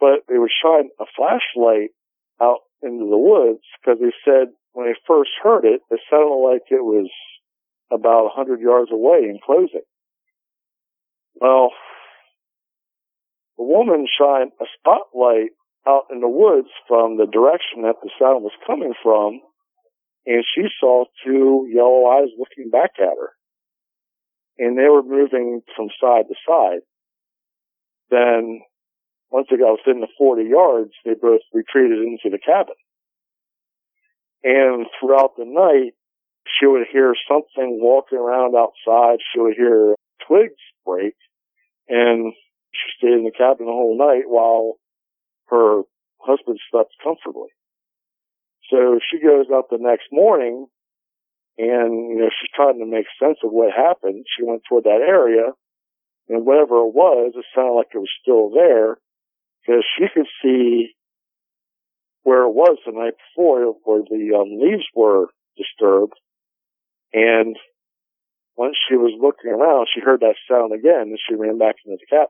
[0.00, 1.90] But they would shine a flashlight
[2.40, 6.62] out into the woods because they said when they first heard it, it sounded like
[6.70, 7.10] it was
[7.90, 9.86] about a hundred yards away and closing.
[11.40, 11.70] Well,
[13.56, 15.50] the woman shined a spotlight
[15.86, 19.40] out in the woods from the direction that the sound was coming from,
[20.26, 23.32] and she saw two yellow eyes looking back at her.
[24.58, 26.82] And they were moving from side to side.
[28.10, 28.60] Then,
[29.30, 32.74] once they got within the 40 yards, they both retreated into the cabin.
[34.44, 35.92] And throughout the night,
[36.58, 39.18] she would hear something walking around outside.
[39.32, 39.94] She would hear
[40.26, 41.14] twigs break.
[41.88, 42.32] And
[42.72, 44.74] she stayed in the cabin the whole night while
[45.48, 45.82] her
[46.20, 47.48] husband slept comfortably.
[48.70, 50.66] So she goes up the next morning
[51.56, 54.26] and, you know, she's trying to make sense of what happened.
[54.36, 55.52] She went toward that area
[56.28, 58.98] and whatever it was, it sounded like it was still there
[59.64, 60.94] because she could see
[62.22, 66.14] where it was the night before where the um, leaves were disturbed.
[67.12, 67.56] And
[68.56, 71.96] once she was looking around, she heard that sound again and she ran back into
[71.98, 72.28] the cabin.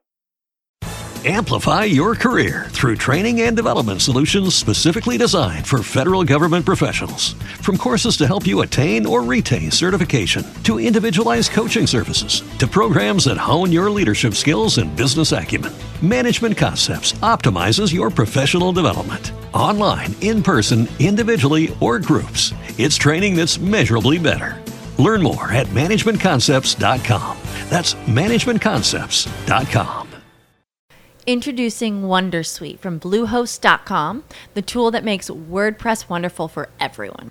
[1.25, 7.33] Amplify your career through training and development solutions specifically designed for federal government professionals.
[7.61, 13.25] From courses to help you attain or retain certification, to individualized coaching services, to programs
[13.25, 15.73] that hone your leadership skills and business acumen,
[16.03, 19.33] Management Concepts optimizes your professional development.
[19.53, 24.63] Online, in person, individually, or groups, it's training that's measurably better.
[24.99, 27.37] Learn more at managementconcepts.com.
[27.69, 30.09] That's managementconcepts.com.
[31.29, 34.25] Introducing Wondersuite from Bluehost.com,
[34.55, 37.31] the tool that makes WordPress wonderful for everyone.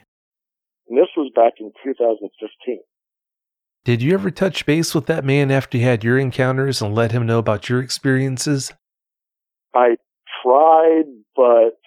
[0.91, 2.79] And this was back in 2015.
[3.85, 7.13] Did you ever touch base with that man after you had your encounters and let
[7.13, 8.73] him know about your experiences?
[9.73, 9.95] I
[10.43, 11.79] tried, but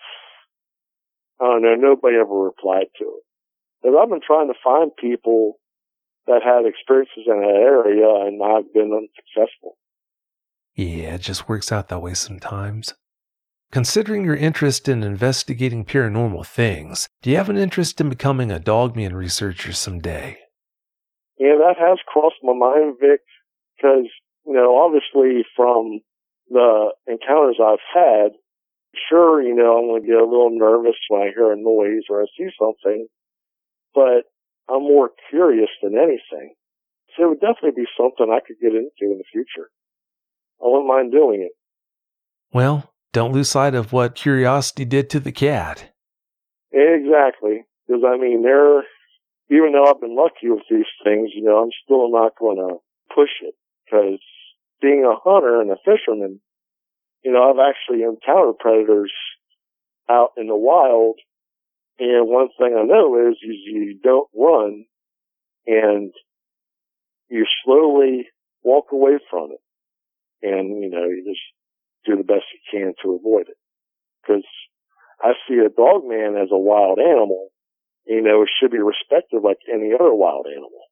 [1.39, 3.25] I don't know, nobody ever replied to it.
[3.83, 5.59] Because I've been trying to find people
[6.27, 9.77] that had experiences in that area and I've been unsuccessful.
[10.77, 12.95] Yeah, it just works out that way sometimes.
[13.73, 18.61] Considering your interest in investigating paranormal things, do you have an interest in becoming a
[18.61, 20.39] dogman researcher someday?
[21.39, 23.21] Yeah, that has crossed my mind, Vic,
[23.77, 24.07] because,
[24.47, 26.01] you know, obviously from
[26.49, 28.33] the encounters I've had,
[29.09, 32.05] sure, you know, I'm going to get a little nervous when I hear a noise
[32.09, 33.09] or I see something,
[33.95, 34.23] but
[34.69, 36.55] I'm more curious than anything.
[37.17, 39.71] So it would definitely be something I could get into in the future.
[40.61, 41.53] I wouldn't mind doing it.
[42.53, 45.93] Well, don't lose sight of what curiosity did to the cat.
[46.73, 47.65] Exactly.
[47.87, 48.81] Because, I mean, they're,
[49.49, 52.79] even though I've been lucky with these things, you know, I'm still not going to
[53.15, 53.55] push it.
[53.87, 54.19] Because
[54.83, 56.41] being a hunter and a fisherman,
[57.25, 59.13] you know, I've actually encountered predators
[60.11, 61.21] out in the wild.
[61.99, 64.85] And one thing I know is, is you don't run
[65.67, 66.13] and
[67.29, 68.27] you slowly
[68.65, 69.61] walk away from it.
[70.43, 71.41] And, you know, you just
[72.05, 73.57] do the best you can to avoid it.
[74.23, 74.47] Because
[75.21, 77.49] I see a dog man as a wild animal,
[78.07, 80.89] you know, it should be respected like any other wild animal.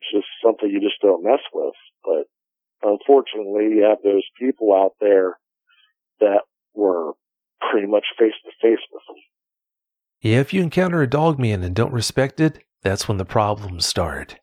[0.00, 1.74] It's just something you just don't mess with.
[2.04, 2.26] But
[2.82, 5.38] unfortunately, you have those people out there
[6.20, 6.42] that
[6.74, 7.12] were
[7.70, 9.16] pretty much face to face with them.
[10.20, 13.86] Yeah, if you encounter a dog man and don't respect it, that's when the problems
[13.86, 14.38] start.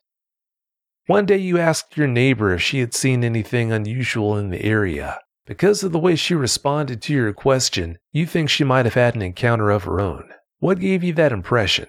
[1.06, 5.20] One day you asked your neighbor if she had seen anything unusual in the area.
[5.48, 9.16] Because of the way she responded to your question, you think she might have had
[9.16, 10.28] an encounter of her own.
[10.58, 11.86] What gave you that impression?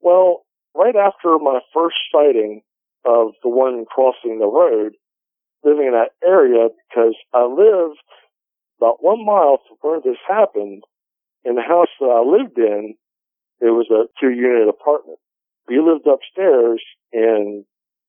[0.00, 0.44] Well,
[0.74, 2.62] right after my first sighting
[3.04, 4.94] of the one crossing the road,
[5.62, 8.02] living in that area, because I lived
[8.80, 10.82] about one mile from where this happened,
[11.44, 12.96] in the house that I lived in,
[13.60, 15.20] it was a two unit apartment.
[15.68, 17.64] We lived upstairs and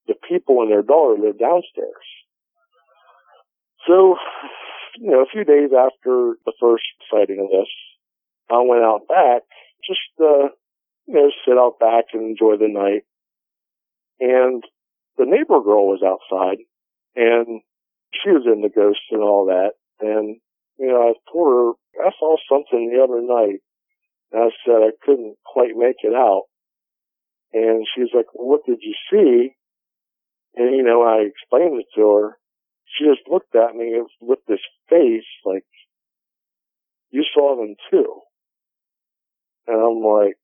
[0.07, 2.07] the people and their daughter lived downstairs.
[3.88, 4.16] So,
[4.98, 7.70] you know, a few days after the first sighting of this,
[8.50, 9.42] I went out back,
[9.86, 10.50] just, uh,
[11.06, 13.04] you know, sit out back and enjoy the night.
[14.20, 14.64] And
[15.18, 16.58] the neighbor girl was outside
[17.16, 17.62] and
[18.14, 19.72] she was in the ghost and all that.
[20.00, 20.38] And,
[20.78, 23.60] you know, I told her, I saw something the other night.
[24.32, 26.44] And I said I couldn't quite make it out.
[27.54, 29.56] And she's like, well, what did you see?
[30.56, 32.38] And, you know, I explained it to her.
[32.96, 35.66] She just looked at me with this face like,
[37.12, 38.22] you saw them too.
[39.68, 40.36] And I'm like,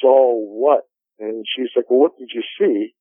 [0.00, 0.84] saw what?
[1.18, 2.94] And she's like, well, what did you see?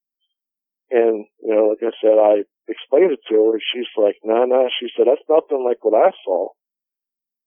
[0.90, 4.34] And, you know, like I said, I explained it to her and she's like, no,
[4.34, 4.64] nah, no.
[4.64, 4.70] Nah.
[4.80, 6.50] She said, that's nothing like what I saw.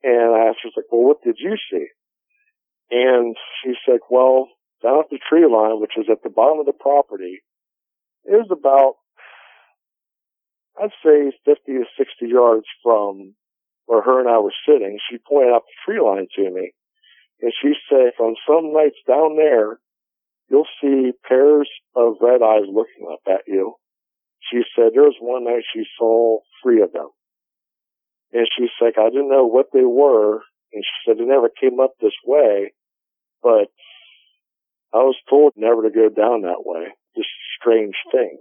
[0.03, 1.87] And I asked her, like, well, what did you see?
[2.91, 4.49] And she said, well,
[4.83, 7.41] down at the tree line, which was at the bottom of the property,
[8.25, 8.97] it was about,
[10.79, 13.35] I'd say 50 to 60 yards from
[13.87, 14.99] where her and I were sitting.
[15.11, 16.73] She pointed out the tree line to me
[17.43, 19.79] and she said, on some nights down there,
[20.49, 23.75] you'll see pairs of red eyes looking up at you.
[24.51, 27.09] She said there was one night she saw three of them.
[28.33, 30.43] And she's like, I didn't know what they were.
[30.73, 32.73] And she said they never came up this way,
[33.43, 33.69] but
[34.93, 36.87] I was told never to go down that way.
[37.17, 38.41] Just strange things.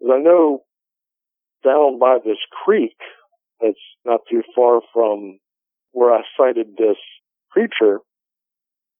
[0.00, 0.62] And I know
[1.64, 2.96] down by this creek
[3.60, 5.38] that's not too far from
[5.92, 6.96] where I sighted this
[7.50, 8.00] creature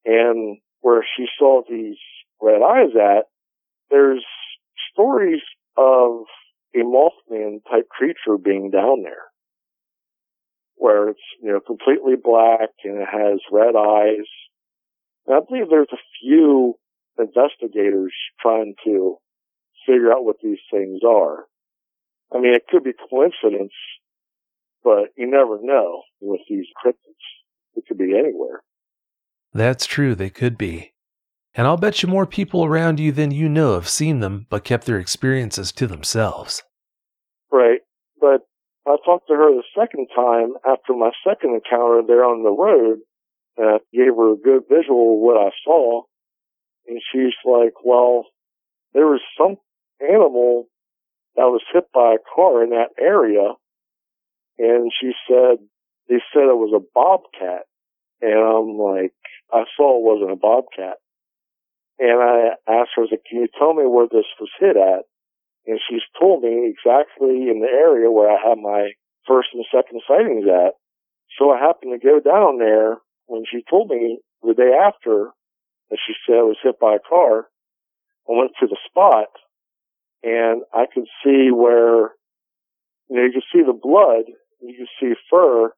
[0.05, 1.99] and where she saw these
[2.41, 3.25] red eyes at,
[3.91, 4.25] there's
[4.93, 5.41] stories
[5.77, 6.25] of
[6.75, 9.25] a Mothman type creature being down there.
[10.77, 14.27] Where it's, you know, completely black and it has red eyes.
[15.27, 16.75] And I believe there's a few
[17.19, 19.17] investigators trying to
[19.87, 21.45] figure out what these things are.
[22.35, 23.73] I mean, it could be coincidence,
[24.83, 26.97] but you never know with these cryptids.
[27.75, 28.63] It could be anywhere.
[29.53, 30.93] That's true, they could be.
[31.55, 34.65] And I'll bet you more people around you than you know have seen them but
[34.65, 36.63] kept their experiences to themselves.
[37.51, 37.81] Right.
[38.19, 38.47] But
[38.87, 43.01] I talked to her the second time after my second encounter there on the road
[43.57, 46.03] and I gave her a good visual of what I saw.
[46.87, 48.25] And she's like, well,
[48.95, 49.57] there was some
[50.01, 50.69] animal
[51.37, 53.55] that was hit by a car in that area.
[54.59, 55.59] And she said,
[56.09, 57.65] they said it was a bobcat.
[58.21, 59.15] And I'm like,
[59.53, 60.99] I saw it wasn't a bobcat.
[61.99, 64.77] And I asked her, I was like, can you tell me where this was hit
[64.77, 65.05] at?
[65.67, 68.93] And she's told me exactly in the area where I had my
[69.27, 70.75] first and second sightings at.
[71.39, 75.31] So I happened to go down there when she told me the day after
[75.91, 77.47] that she said I was hit by a car.
[78.29, 79.29] I went to the spot
[80.23, 82.13] and I could see where,
[83.09, 84.25] you know, you could see the blood,
[84.61, 85.73] you could see fur,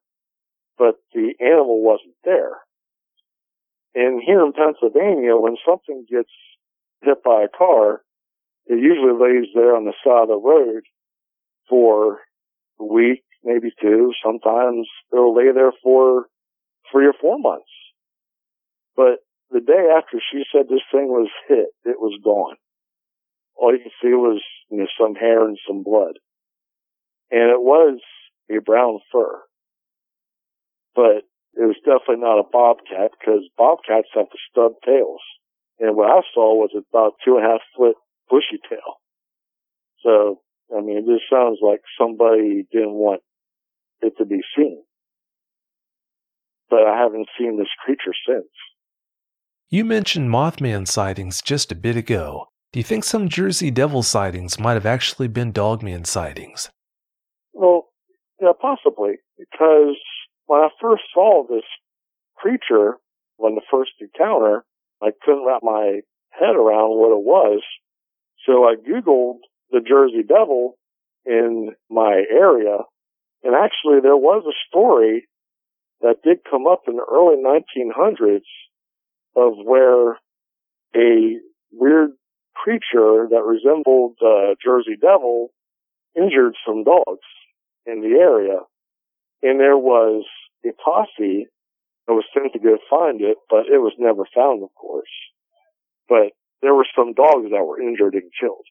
[0.77, 2.57] but the animal wasn't there.
[3.95, 6.29] And here in Pennsylvania, when something gets
[7.01, 8.01] hit by a car,
[8.67, 10.83] it usually lays there on the side of the road
[11.69, 12.19] for
[12.79, 14.11] a week, maybe two.
[14.23, 16.25] Sometimes it'll lay there for
[16.91, 17.69] three or four months.
[18.95, 19.19] But
[19.51, 22.55] the day after she said this thing was hit, it was gone.
[23.55, 26.19] All you could see was you know, some hair and some blood.
[27.31, 27.99] And it was
[28.49, 29.41] a brown fur.
[30.93, 35.21] But it was definitely not a bobcat because bobcats have the stub tails.
[35.79, 37.95] And what I saw was about two and a half foot
[38.29, 38.99] bushy tail.
[40.03, 40.41] So,
[40.75, 43.21] I mean, it just sounds like somebody didn't want
[44.01, 44.83] it to be seen.
[46.69, 48.51] But I haven't seen this creature since.
[49.69, 52.47] You mentioned Mothman sightings just a bit ago.
[52.75, 56.69] Do you think some Jersey Devil sightings might have actually been Dogman sightings?
[57.53, 57.87] Well,
[58.41, 59.13] yeah, possibly.
[59.39, 59.95] Because
[60.47, 61.63] when I first saw this
[62.35, 62.97] creature,
[63.37, 64.65] when the first encounter,
[65.01, 66.01] I couldn't wrap my
[66.31, 67.61] head around what it was.
[68.45, 69.37] So I Googled
[69.71, 70.77] the Jersey Devil
[71.25, 72.79] in my area.
[73.45, 75.29] And actually there was a story
[76.01, 78.43] that did come up in the early 1900s
[79.37, 80.15] of where
[80.93, 81.39] a
[81.71, 82.11] weird
[82.55, 85.49] creature that resembled the Jersey Devil
[86.15, 87.27] injured some dogs
[87.85, 88.59] in the area.
[89.43, 90.25] And there was
[90.65, 91.47] a posse
[92.07, 95.09] that was sent to go find it, but it was never found, of course.
[96.07, 96.31] But
[96.61, 98.65] there were some dogs that were injured and killed.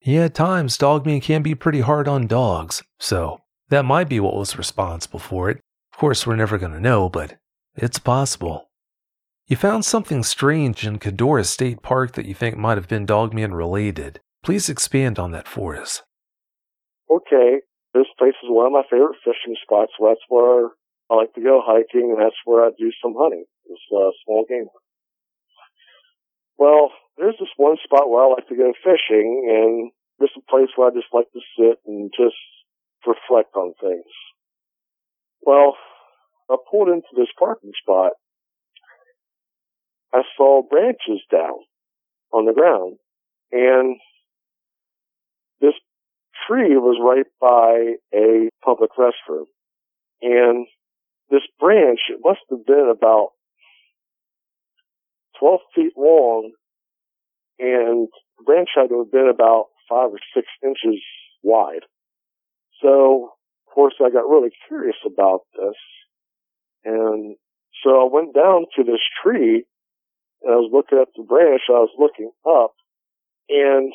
[0.00, 3.40] Yeah, at times dogmen can be pretty hard on dogs, so
[3.70, 5.60] that might be what was responsible for it.
[5.92, 7.36] Of course, we're never going to know, but
[7.74, 8.68] it's possible.
[9.46, 13.52] You found something strange in Codorus State Park that you think might have been dogman
[13.52, 14.20] related.
[14.42, 16.00] Please expand on that for us.
[17.10, 17.60] Okay,
[17.92, 19.92] this place is one of my favorite fishing spots.
[19.98, 20.70] So that's where
[21.10, 23.44] I like to go hiking, and that's where I do some hunting.
[23.68, 24.68] This uh, small game.
[26.56, 30.50] Well, there's this one spot where I like to go fishing, and this is a
[30.50, 32.40] place where I just like to sit and just
[33.06, 34.08] reflect on things.
[35.42, 35.76] Well,
[36.48, 38.12] I pulled into this parking spot.
[40.14, 41.58] I saw branches down
[42.32, 42.98] on the ground,
[43.52, 43.96] and
[45.60, 45.74] this
[46.46, 49.46] tree was right by a public restroom.
[50.22, 50.66] And
[51.30, 53.30] this branch, it must have been about
[55.40, 56.52] 12 feet long
[57.58, 58.08] and
[58.38, 61.00] the branch had to have been about five or six inches
[61.42, 61.84] wide.
[62.82, 63.32] So,
[63.66, 65.76] of course, I got really curious about this.
[66.84, 67.36] And
[67.82, 69.64] so I went down to this tree
[70.44, 71.62] and I was looking at the branch.
[71.68, 72.74] I was looking up
[73.48, 73.92] and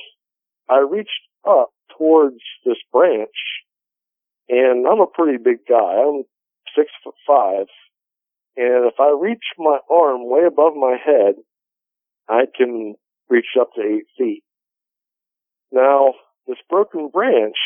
[0.69, 1.11] I reached
[1.47, 3.29] up towards this branch
[4.49, 5.75] and I'm a pretty big guy.
[5.77, 6.23] I'm
[6.75, 7.67] six foot five.
[8.57, 11.35] And if I reach my arm way above my head,
[12.27, 12.95] I can
[13.29, 14.43] reach up to eight feet.
[15.71, 16.13] Now,
[16.47, 17.57] this broken branch,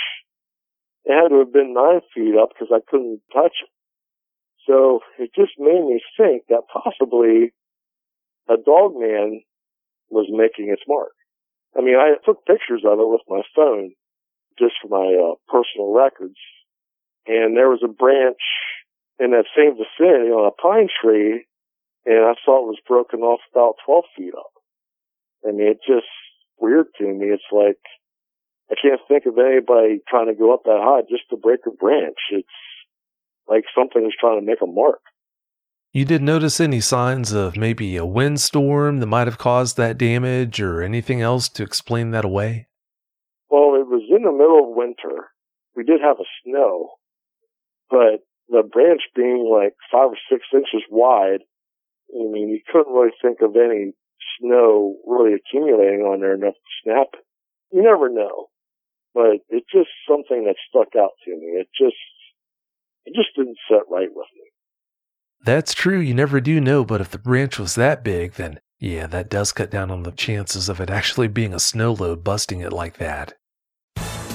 [1.05, 3.69] it had to have been nine feet up because I couldn't touch it.
[4.67, 7.53] So it just made me think that possibly
[8.49, 9.41] a dog man
[10.09, 11.11] was making its mark.
[11.77, 13.93] I mean, I took pictures of it with my phone
[14.59, 16.37] just for my uh, personal records.
[17.25, 18.41] And there was a branch
[19.19, 21.45] in that same vicinity on a pine tree,
[22.05, 24.51] and I saw it was broken off about 12 feet up.
[25.47, 26.09] I mean, it's just
[26.59, 27.27] weird to me.
[27.27, 27.79] It's like,
[28.71, 31.71] I can't think of anybody trying to go up that high just to break a
[31.71, 32.19] branch.
[32.31, 32.57] It's
[33.47, 35.01] like something is trying to make a mark.
[35.95, 40.59] You did notice any signs of maybe a windstorm that might have caused that damage
[40.59, 42.65] or anything else to explain that away?
[43.51, 45.29] Well, it was in the middle of winter.
[45.75, 46.97] We did have a snow,
[47.91, 51.45] but the branch being like five or six inches wide,
[52.09, 53.93] I mean, you couldn't really think of any
[54.41, 57.21] snow really accumulating on there enough to snap.
[57.71, 58.49] You never know.
[59.13, 61.61] But it's just something that stuck out to me.
[61.61, 62.01] It just,
[63.05, 64.52] it just didn't set right with me.
[65.43, 65.99] That's true.
[65.99, 66.85] You never do know.
[66.85, 70.11] But if the branch was that big, then yeah, that does cut down on the
[70.11, 73.33] chances of it actually being a snow load busting it like that.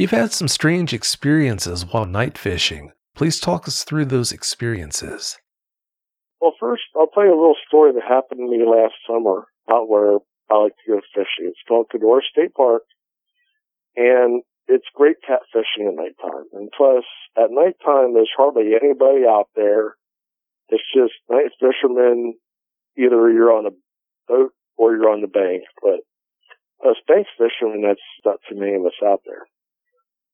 [0.00, 2.92] You've had some strange experiences while night fishing.
[3.14, 5.36] Please talk us through those experiences.
[6.40, 9.90] Well, first, I'll tell you a little story that happened to me last summer out
[9.90, 10.16] where
[10.48, 11.52] I like to go fishing.
[11.52, 12.84] It's called Cador State Park,
[13.94, 16.48] and it's great catfishing at nighttime.
[16.54, 17.04] And plus,
[17.36, 19.96] at nighttime, there's hardly anybody out there.
[20.70, 22.36] It's just night fishermen.
[22.96, 23.76] Either you're on a
[24.26, 26.00] boat or you're on the bank, but
[26.88, 29.44] us bank fishermen, that's not too many of us out there.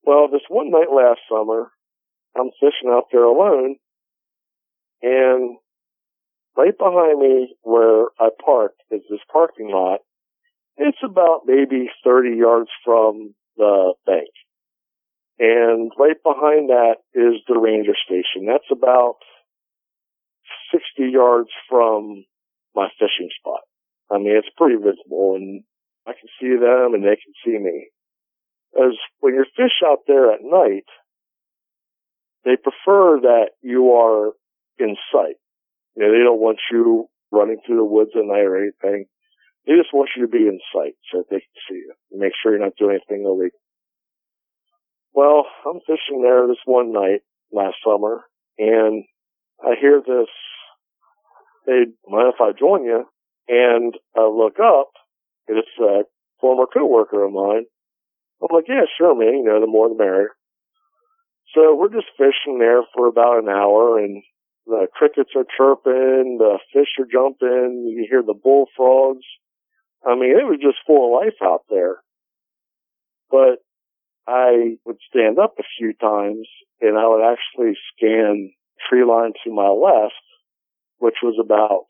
[0.06, 1.72] Well, this one night last summer,
[2.38, 3.74] I'm fishing out there alone,
[5.02, 5.56] and
[6.56, 10.00] right behind me where I parked is this parking lot.
[10.76, 14.30] It's about maybe 30 yards from the bank.
[15.40, 18.46] And right behind that is the ranger station.
[18.46, 19.16] That's about
[20.72, 22.24] 60 yards from
[22.76, 23.60] my fishing spot.
[24.10, 25.64] I mean, it's pretty visible and
[26.06, 27.88] I can see them and they can see me
[28.78, 30.86] as when you fish out there at night,
[32.44, 34.32] they prefer that you are
[34.78, 35.36] in sight.
[35.96, 39.06] You know, they don't want you running through the woods at night or anything.
[39.66, 41.94] They just want you to be in sight so that they can see you.
[42.12, 43.58] Make sure you're not doing anything illegal.
[45.12, 48.24] Well, I'm fishing there this one night last summer
[48.58, 49.04] and
[49.60, 50.28] I hear this,
[51.66, 53.06] hey, mind if I join you?
[53.48, 54.90] And I look up
[55.48, 56.04] and it's a
[56.40, 57.64] former coworker of mine
[58.42, 59.38] I'm like, yeah, sure, man.
[59.38, 60.30] You know, the more the merrier.
[61.54, 64.22] So we're just fishing there for about an hour and
[64.66, 69.24] the crickets are chirping, the fish are jumping, you hear the bullfrogs.
[70.04, 71.96] I mean, it was just full of life out there.
[73.30, 73.62] But
[74.26, 76.48] I would stand up a few times
[76.80, 78.52] and I would actually scan
[78.88, 80.14] tree line to my left,
[80.98, 81.86] which was about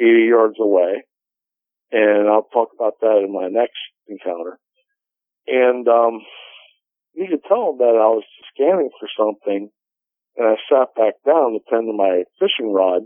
[0.00, 1.04] 80 yards away.
[1.92, 4.58] And I'll talk about that in my next encounter.
[5.46, 6.20] And um,
[7.14, 8.24] you could tell that I was
[8.54, 9.70] scanning for something,
[10.36, 13.02] and I sat back down to tend to my fishing rod.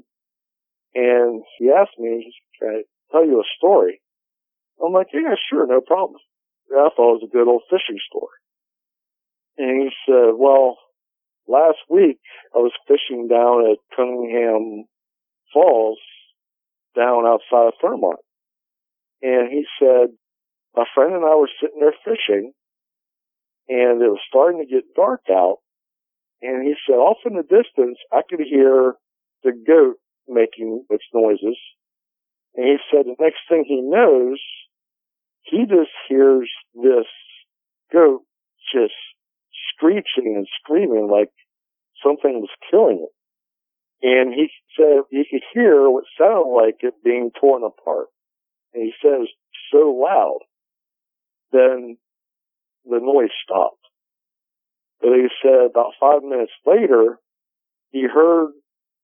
[0.94, 4.00] And he asked me, "Can I tell you a story?"
[4.82, 6.20] I'm like, "Yeah, sure, no problem."
[6.70, 8.38] I thought it was a good old fishing story.
[9.58, 10.78] And he said, "Well,
[11.46, 12.20] last week
[12.54, 14.84] I was fishing down at Cunningham
[15.52, 16.00] Falls,
[16.94, 18.20] down outside of Thurmont."
[19.22, 20.16] And he said,
[20.76, 22.52] my friend and I were sitting there fishing
[23.68, 25.58] and it was starting to get dark out.
[26.42, 28.94] And he said, off in the distance, I could hear
[29.42, 29.96] the goat
[30.28, 31.56] making its noises.
[32.54, 34.38] And he said, the next thing he knows,
[35.42, 37.08] he just hears this
[37.92, 38.22] goat
[38.72, 38.94] just
[39.72, 41.30] screeching and screaming like
[42.04, 43.14] something was killing it.
[44.02, 48.08] And he said he could hear what sounded like it being torn apart.
[48.74, 49.26] And he says,
[49.72, 50.40] so loud
[51.56, 51.96] then
[52.84, 53.80] the noise stopped.
[55.00, 57.18] But he said about five minutes later,
[57.90, 58.50] he heard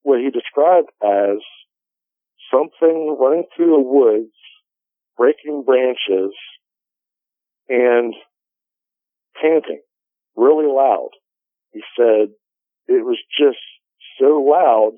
[0.02, 1.38] what he described as
[2.52, 4.34] something running through the woods,
[5.16, 6.32] breaking branches,
[7.68, 8.14] and
[9.40, 9.80] panting
[10.36, 11.10] really loud.
[11.72, 12.28] He said
[12.88, 13.58] it was just
[14.18, 14.92] so loud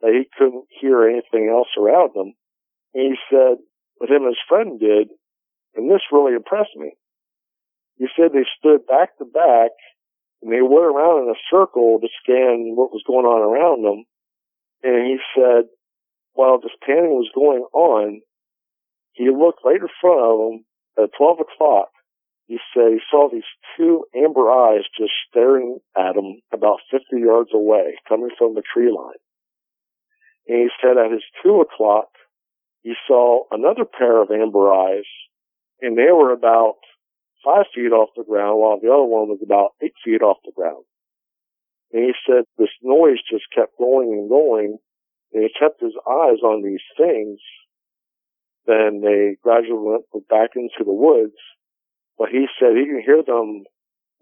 [0.00, 2.34] that he couldn't hear anything else around him.
[2.94, 3.56] And he said
[3.96, 5.08] what him and his friend did
[5.76, 6.92] and this really impressed me.
[7.96, 9.70] He said they stood back to back
[10.42, 14.04] and they went around in a circle to scan what was going on around them.
[14.82, 15.70] And he said,
[16.34, 18.20] while this panning was going on,
[19.12, 20.64] he looked right in front of him
[20.98, 21.88] at 12 o'clock.
[22.46, 27.50] He said he saw these two amber eyes just staring at him about 50 yards
[27.54, 29.22] away, coming from the tree line.
[30.46, 32.08] And he said at his two o'clock,
[32.82, 35.08] he saw another pair of amber eyes
[35.84, 36.80] and they were about
[37.44, 40.56] five feet off the ground while the other one was about eight feet off the
[40.56, 40.84] ground.
[41.92, 44.78] And he said this noise just kept going and going
[45.32, 47.38] and he kept his eyes on these things.
[48.66, 51.36] Then they gradually went back into the woods,
[52.16, 53.64] but he said he could hear them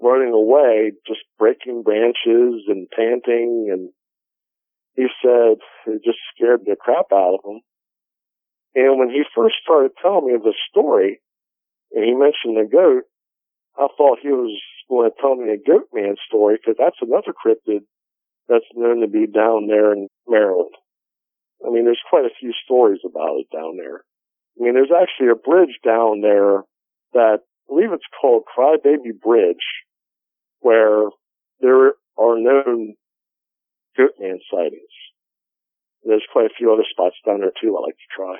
[0.02, 3.90] running away, just breaking branches and panting and
[4.94, 7.60] he said it just scared the crap out of him.
[8.74, 11.20] And when he first started telling me the story,
[11.94, 13.04] he mentioned the goat,
[13.76, 14.52] I thought he was
[14.88, 17.84] going to tell me a goat man story because that's another cryptid
[18.48, 20.74] that's known to be down there in Maryland.
[21.64, 24.02] I mean, there's quite a few stories about it down there.
[24.58, 26.62] I mean, there's actually a bridge down there
[27.12, 29.64] that I believe it's called Crybaby Bridge,
[30.60, 31.08] where
[31.60, 32.94] there are known
[33.98, 34.94] Goatman sightings.
[36.04, 38.36] There's quite a few other spots down there too I like to try.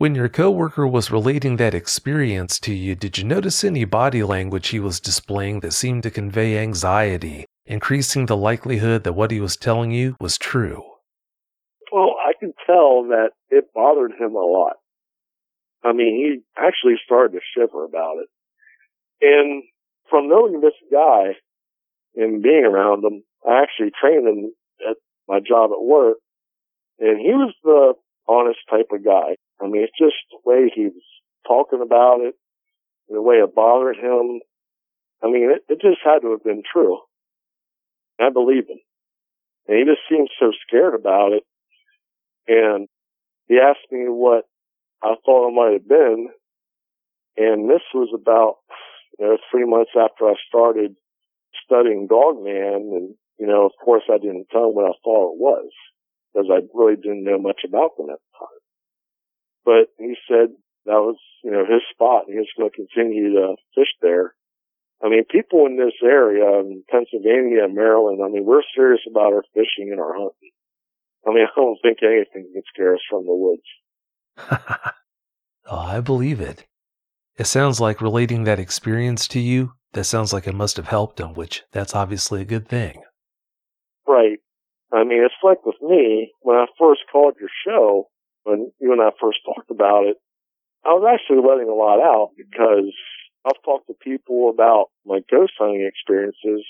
[0.00, 4.68] When your coworker was relating that experience to you, did you notice any body language
[4.68, 9.56] he was displaying that seemed to convey anxiety, increasing the likelihood that what he was
[9.56, 10.84] telling you was true?
[11.90, 14.76] Well, I could tell that it bothered him a lot.
[15.82, 18.28] I mean, he actually started to shiver about it.
[19.20, 19.64] And
[20.08, 21.34] from knowing this guy
[22.14, 24.52] and being around him, I actually trained him
[24.88, 24.96] at
[25.26, 26.18] my job at work,
[27.00, 27.94] and he was the
[28.28, 29.36] honest type of guy.
[29.60, 31.02] I mean, it's just the way he was
[31.46, 32.34] talking about it,
[33.08, 34.40] the way it bothered him.
[35.22, 36.98] I mean, it, it just had to have been true.
[38.20, 38.78] I believe him.
[39.66, 41.42] And he just seemed so scared about it.
[42.46, 42.88] And
[43.46, 44.44] he asked me what
[45.02, 46.28] I thought it might have been.
[47.36, 48.56] And this was about,
[49.18, 50.96] you know, three months after I started
[51.64, 55.38] studying Dogman and you know, of course I didn't tell him what I thought it
[55.38, 55.70] was
[56.32, 58.60] because I really didn't know much about them at the time.
[59.64, 60.54] But he said
[60.86, 64.34] that was, you know, his spot and he was going to continue to fish there.
[65.02, 69.32] I mean, people in this area in Pennsylvania and Maryland, I mean, we're serious about
[69.32, 70.50] our fishing and our hunting.
[71.26, 73.62] I mean, I don't think anything can scare us from the woods.
[75.66, 76.66] oh, I believe it.
[77.36, 81.20] It sounds like relating that experience to you, that sounds like it must have helped
[81.20, 83.02] him, which that's obviously a good thing.
[84.06, 84.38] Right.
[84.92, 88.08] I mean, it's like with me, when I first called your show,
[88.44, 90.16] when you and I first talked about it,
[90.84, 92.94] I was actually letting a lot out because
[93.44, 96.64] I've talked to people about my ghost hunting experiences.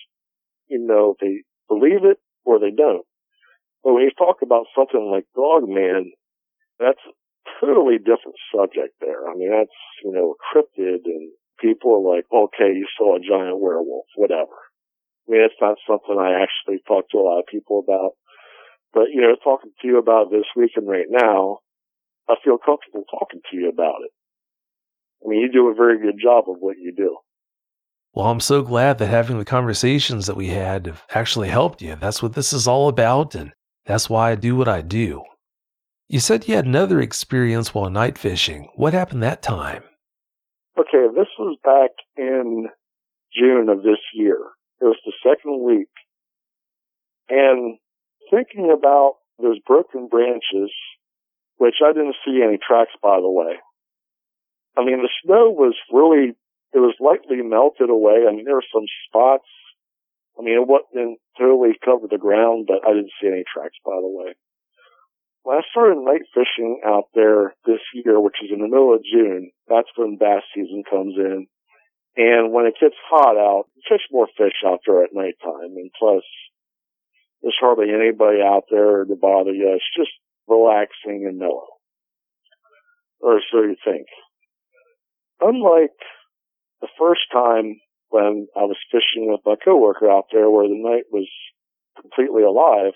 [0.66, 3.06] You know, they believe it or they don't.
[3.84, 6.10] But when you talk about something like Dog Man,
[6.80, 9.28] that's a totally different subject there.
[9.28, 13.60] I mean, that's, you know, cryptid and people are like, okay, you saw a giant
[13.60, 14.56] werewolf, whatever.
[15.28, 18.12] I mean, it's not something I actually talk to a lot of people about.
[18.94, 21.58] But, you know, talking to you about this weekend right now,
[22.28, 24.10] I feel comfortable talking to you about it.
[25.22, 27.18] I mean, you do a very good job of what you do.
[28.14, 31.96] Well, I'm so glad that having the conversations that we had have actually helped you.
[31.96, 33.52] That's what this is all about, and
[33.84, 35.22] that's why I do what I do.
[36.08, 38.70] You said you had another experience while night fishing.
[38.76, 39.82] What happened that time?
[40.78, 42.68] Okay, this was back in
[43.38, 44.38] June of this year.
[44.80, 45.90] It was the second week.
[47.28, 47.78] And
[48.30, 50.70] thinking about those broken branches,
[51.56, 53.58] which I didn't see any tracks by the way.
[54.76, 56.36] I mean, the snow was really,
[56.72, 58.26] it was lightly melted away.
[58.28, 59.48] I mean, there were some spots.
[60.38, 63.98] I mean, it wasn't totally covered the ground, but I didn't see any tracks by
[63.98, 64.34] the way.
[65.42, 69.02] When I started night fishing out there this year, which is in the middle of
[69.02, 71.46] June, that's when bass season comes in.
[72.18, 75.78] And when it gets hot out, catch more fish out there at nighttime.
[75.78, 76.24] And plus,
[77.40, 79.70] there's hardly anybody out there to bother you.
[79.72, 80.10] It's just
[80.48, 81.78] relaxing and mellow.
[83.20, 84.06] Or so you think.
[85.40, 85.94] Unlike
[86.80, 91.04] the first time when I was fishing with my coworker out there where the night
[91.12, 91.28] was
[92.00, 92.94] completely alive,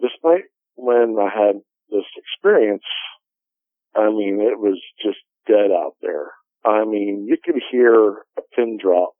[0.00, 1.56] this night when I had
[1.90, 2.88] this experience,
[3.94, 6.32] I mean, it was just dead out there.
[6.64, 9.12] I mean, you could hear a pin drop.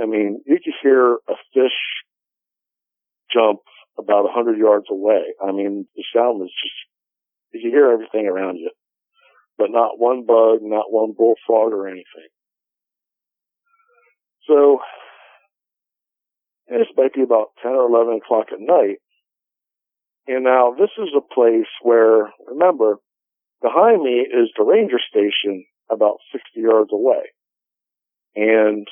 [0.00, 1.72] I mean, you could hear a fish
[3.32, 3.60] jump
[3.98, 5.34] about a hundred yards away.
[5.42, 6.74] I mean, the sound was just,
[7.52, 8.70] you could hear everything around you,
[9.56, 12.30] but not one bug, not one bullfrog or anything.
[14.46, 14.80] So,
[16.68, 18.98] it's might be about 10 or 11 o'clock at night.
[20.26, 22.96] And now this is a place where, remember,
[23.62, 27.32] behind me is the ranger station about 60 yards away.
[28.36, 28.86] And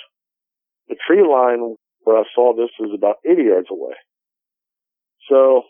[0.88, 3.94] the tree line where I saw this is about 80 yards away.
[5.28, 5.62] So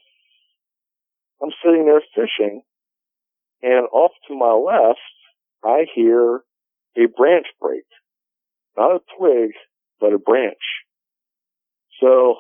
[1.43, 2.63] I'm sitting there fishing
[3.63, 5.01] and off to my left,
[5.65, 6.41] I hear
[6.97, 7.85] a branch break.
[8.77, 9.53] not a twig,
[10.01, 10.63] but a branch.
[12.01, 12.37] So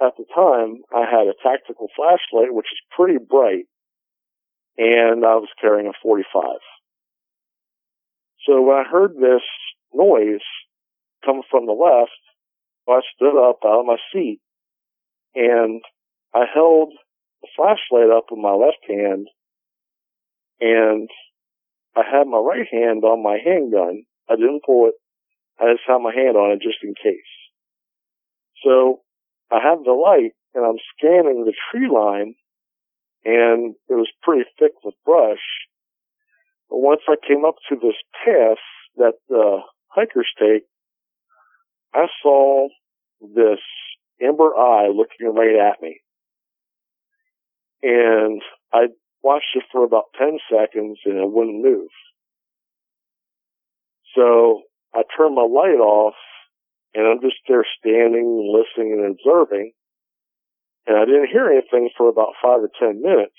[0.00, 3.66] at the time, I had a tactical flashlight, which is pretty bright,
[4.76, 6.42] and I was carrying a 45.
[8.50, 9.46] So when I heard this
[9.94, 10.42] noise
[11.24, 12.10] coming from the left,
[12.88, 14.40] I stood up out of my seat
[15.36, 15.80] and
[16.34, 16.92] I held
[17.42, 19.28] the flashlight up in my left hand
[20.60, 21.08] and
[21.94, 24.02] I had my right hand on my handgun.
[24.28, 24.94] I didn't pull it.
[25.60, 27.30] I just had my hand on it just in case.
[28.64, 29.02] So
[29.52, 32.34] I have the light and I'm scanning the tree line
[33.24, 35.38] and it was pretty thick with brush.
[36.70, 38.58] Once I came up to this path
[38.96, 39.58] that the
[39.88, 40.64] hikers take,
[41.92, 42.68] I saw
[43.20, 43.58] this
[44.22, 46.00] amber eye looking right at me.
[47.82, 48.42] And
[48.72, 48.88] I
[49.22, 51.88] watched it for about 10 seconds and it wouldn't move.
[54.14, 54.62] So
[54.94, 56.14] I turned my light off
[56.94, 59.72] and I'm just there standing, listening and observing.
[60.86, 63.36] And I didn't hear anything for about five or 10 minutes.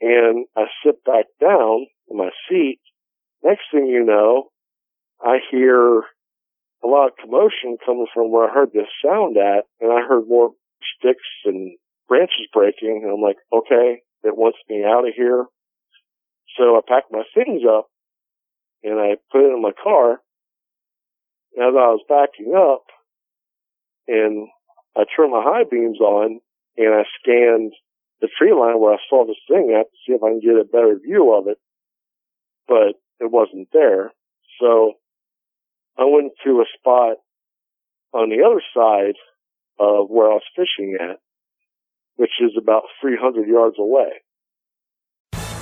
[0.00, 2.80] And I sit back down in my seat.
[3.42, 4.50] Next thing you know,
[5.20, 6.02] I hear
[6.82, 10.26] a lot of commotion coming from where I heard this sound at, and I heard
[10.26, 10.52] more
[10.96, 11.76] sticks and
[12.08, 15.46] branches breaking, and I'm like, okay, it wants me out of here.
[16.56, 17.86] So I packed my things up,
[18.82, 20.20] and I put it in my car.
[21.58, 22.84] As I was backing up,
[24.08, 24.48] and
[24.96, 26.40] I turned my high beams on,
[26.76, 27.72] and I scanned
[28.20, 30.60] the tree line where I saw this thing at to see if I can get
[30.60, 31.58] a better view of it,
[32.68, 34.12] but it wasn't there.
[34.60, 34.94] So
[35.98, 37.16] I went to a spot
[38.12, 39.16] on the other side
[39.78, 41.18] of where I was fishing at,
[42.16, 44.22] which is about 300 yards away.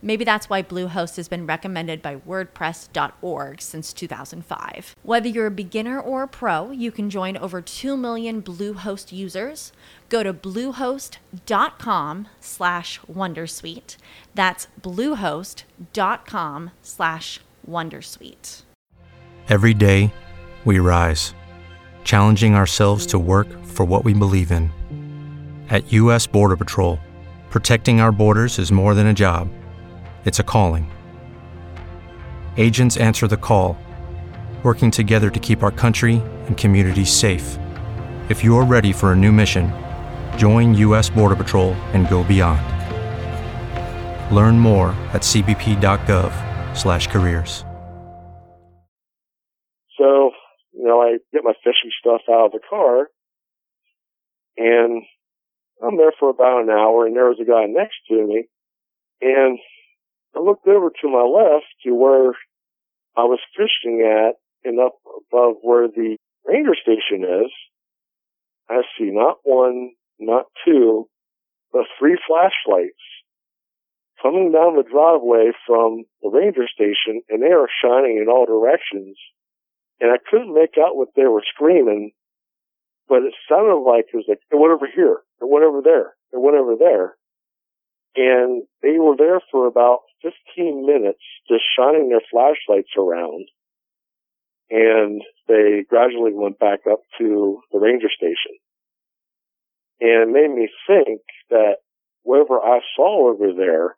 [0.00, 4.94] Maybe that's why Bluehost has been recommended by WordPress.org since 2005.
[5.02, 9.72] Whether you're a beginner or a pro, you can join over 2 million Bluehost users.
[10.08, 13.96] Go to bluehost.com slash Wondersuite.
[14.34, 18.62] That's bluehost.com slash Wondersuite.
[19.48, 20.12] Every day,
[20.64, 21.34] we rise,
[22.04, 24.70] challenging ourselves to work for what we believe in.
[25.70, 26.26] At U.S.
[26.26, 26.98] Border Patrol,
[27.50, 29.48] protecting our borders is more than a job,
[30.28, 30.88] it's a calling.
[32.58, 33.76] Agents answer the call,
[34.62, 37.58] working together to keep our country and communities safe.
[38.28, 39.72] If you're ready for a new mission,
[40.36, 41.08] join U.S.
[41.08, 42.60] Border Patrol and go beyond.
[44.30, 47.64] Learn more at cbp.gov/careers.
[49.96, 50.32] So,
[50.74, 53.08] you know, I get my fishing stuff out of the car,
[54.58, 55.02] and
[55.82, 58.44] I'm there for about an hour, and there was a guy next to me,
[59.22, 59.58] and
[60.36, 62.32] I looked over to my left to where
[63.16, 67.50] I was fishing at, and up above where the ranger station is.
[68.68, 71.08] I see not one, not two,
[71.72, 73.00] but three flashlights
[74.22, 79.16] coming down the driveway from the ranger station, and they are shining in all directions.
[80.00, 82.12] And I couldn't make out what they were screaming,
[83.08, 86.14] but it sounded like it was like, it went over here, it went over there,
[86.32, 87.16] it went over there.
[88.16, 93.46] And they were there for about 15 minutes, just shining their flashlights around.
[94.70, 98.58] And they gradually went back up to the ranger station.
[100.00, 101.76] And it made me think that
[102.22, 103.96] whatever I saw over there,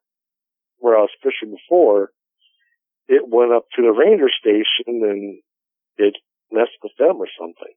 [0.79, 2.11] where I was fishing before,
[3.09, 5.41] it went up to the ranger station and
[5.99, 6.17] it
[6.53, 7.75] messed with them or something.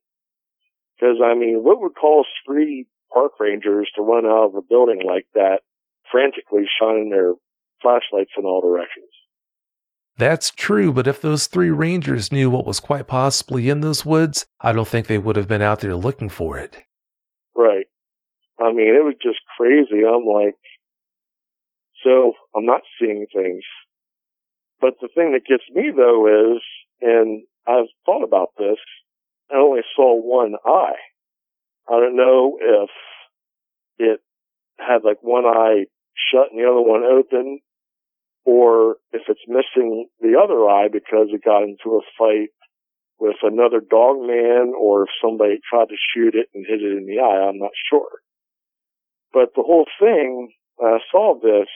[0.95, 5.01] Because I mean, what would cause three park rangers to run out of a building
[5.05, 5.61] like that,
[6.11, 7.33] frantically shining their
[7.81, 9.09] flashlights in all directions?
[10.17, 14.45] That's true, but if those three rangers knew what was quite possibly in those woods,
[14.61, 16.83] I don't think they would have been out there looking for it.
[17.55, 17.87] Right.
[18.59, 20.05] I mean, it was just crazy.
[20.05, 20.55] I'm like,
[22.03, 23.63] so I'm not seeing things.
[24.79, 26.61] But the thing that gets me though is,
[27.01, 28.77] and I've thought about this,
[29.51, 30.99] I only saw one eye.
[31.87, 32.89] I don't know if
[33.97, 34.19] it
[34.79, 35.85] had like one eye
[36.31, 37.59] shut and the other one open,
[38.45, 42.49] or if it's missing the other eye because it got into a fight
[43.19, 47.05] with another dog man, or if somebody tried to shoot it and hit it in
[47.05, 47.47] the eye.
[47.47, 48.09] I'm not sure.
[49.31, 50.51] But the whole thing,
[50.81, 51.69] I saw this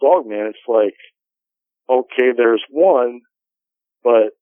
[0.00, 0.96] dog man, it's like,
[1.88, 3.20] okay, there's one,
[4.02, 4.32] but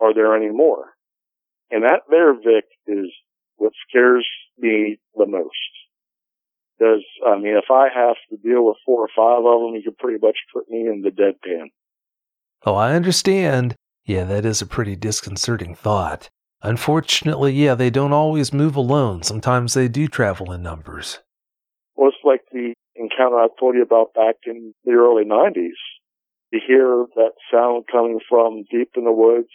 [0.00, 0.86] are there any more?
[1.70, 3.12] And that there, Vic, is
[3.56, 4.26] what scares
[4.58, 5.77] me the most.
[6.78, 9.82] Because, I mean, if I have to deal with four or five of them, you
[9.82, 11.70] could pretty much put me in the deadpan.
[12.64, 13.74] Oh, I understand.
[14.04, 16.28] Yeah, that is a pretty disconcerting thought.
[16.62, 19.22] Unfortunately, yeah, they don't always move alone.
[19.22, 21.20] Sometimes they do travel in numbers.
[21.94, 25.78] Well, it's like the encounter I told you about back in the early 90s.
[26.50, 29.52] You hear that sound coming from deep in the woods,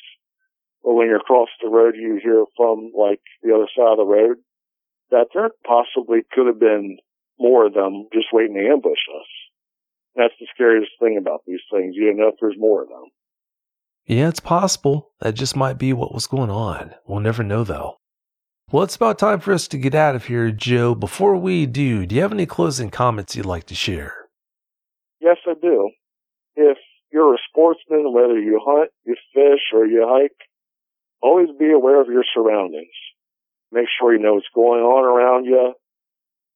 [0.81, 4.05] or when you're across the road, you hear from like the other side of the
[4.05, 4.37] road.
[5.11, 6.97] That there possibly could have been
[7.39, 9.27] more of them just waiting to ambush us.
[10.15, 11.95] That's the scariest thing about these things.
[11.95, 13.05] You don't know if there's more of them.
[14.05, 15.11] Yeah, it's possible.
[15.21, 16.93] That just might be what was going on.
[17.07, 17.97] We'll never know, though.
[18.71, 20.95] Well, it's about time for us to get out of here, Joe.
[20.95, 24.29] Before we do, do you have any closing comments you'd like to share?
[25.21, 25.91] Yes, I do.
[26.55, 26.77] If
[27.11, 30.35] you're a sportsman, whether you hunt, you fish, or you hike,
[31.21, 32.93] always be aware of your surroundings.
[33.71, 35.73] Make sure you know what's going on around you.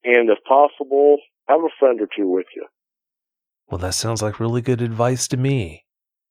[0.08, 1.18] And if possible,
[1.50, 2.66] have a friend or two with you.
[3.70, 5.84] Well, that sounds like really good advice to me.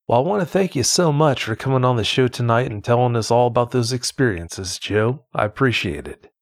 [0.08, 2.82] Well, I want to thank you so much for coming on the show tonight and
[2.82, 5.26] telling us all about those experiences, Joe.
[5.34, 6.32] I appreciate it.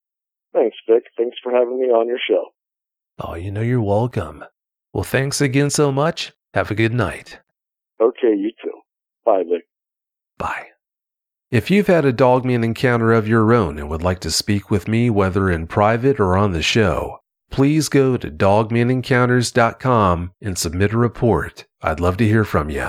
[0.52, 1.02] Thanks, Vic.
[1.16, 2.50] Thanks for having me on your show.
[3.18, 4.44] Oh, you know you're welcome.
[4.92, 6.32] Well, thanks again so much.
[6.52, 7.40] Have a good night.
[8.00, 8.78] Okay, you too.
[9.24, 9.64] Bye, Vic.
[10.38, 10.68] Bye.
[11.50, 14.86] If you've had a dogman encounter of your own and would like to speak with
[14.86, 17.18] me, whether in private or on the show,
[17.54, 21.66] please go to dogmanencounters.com and submit a report.
[21.82, 22.88] I'd love to hear from you.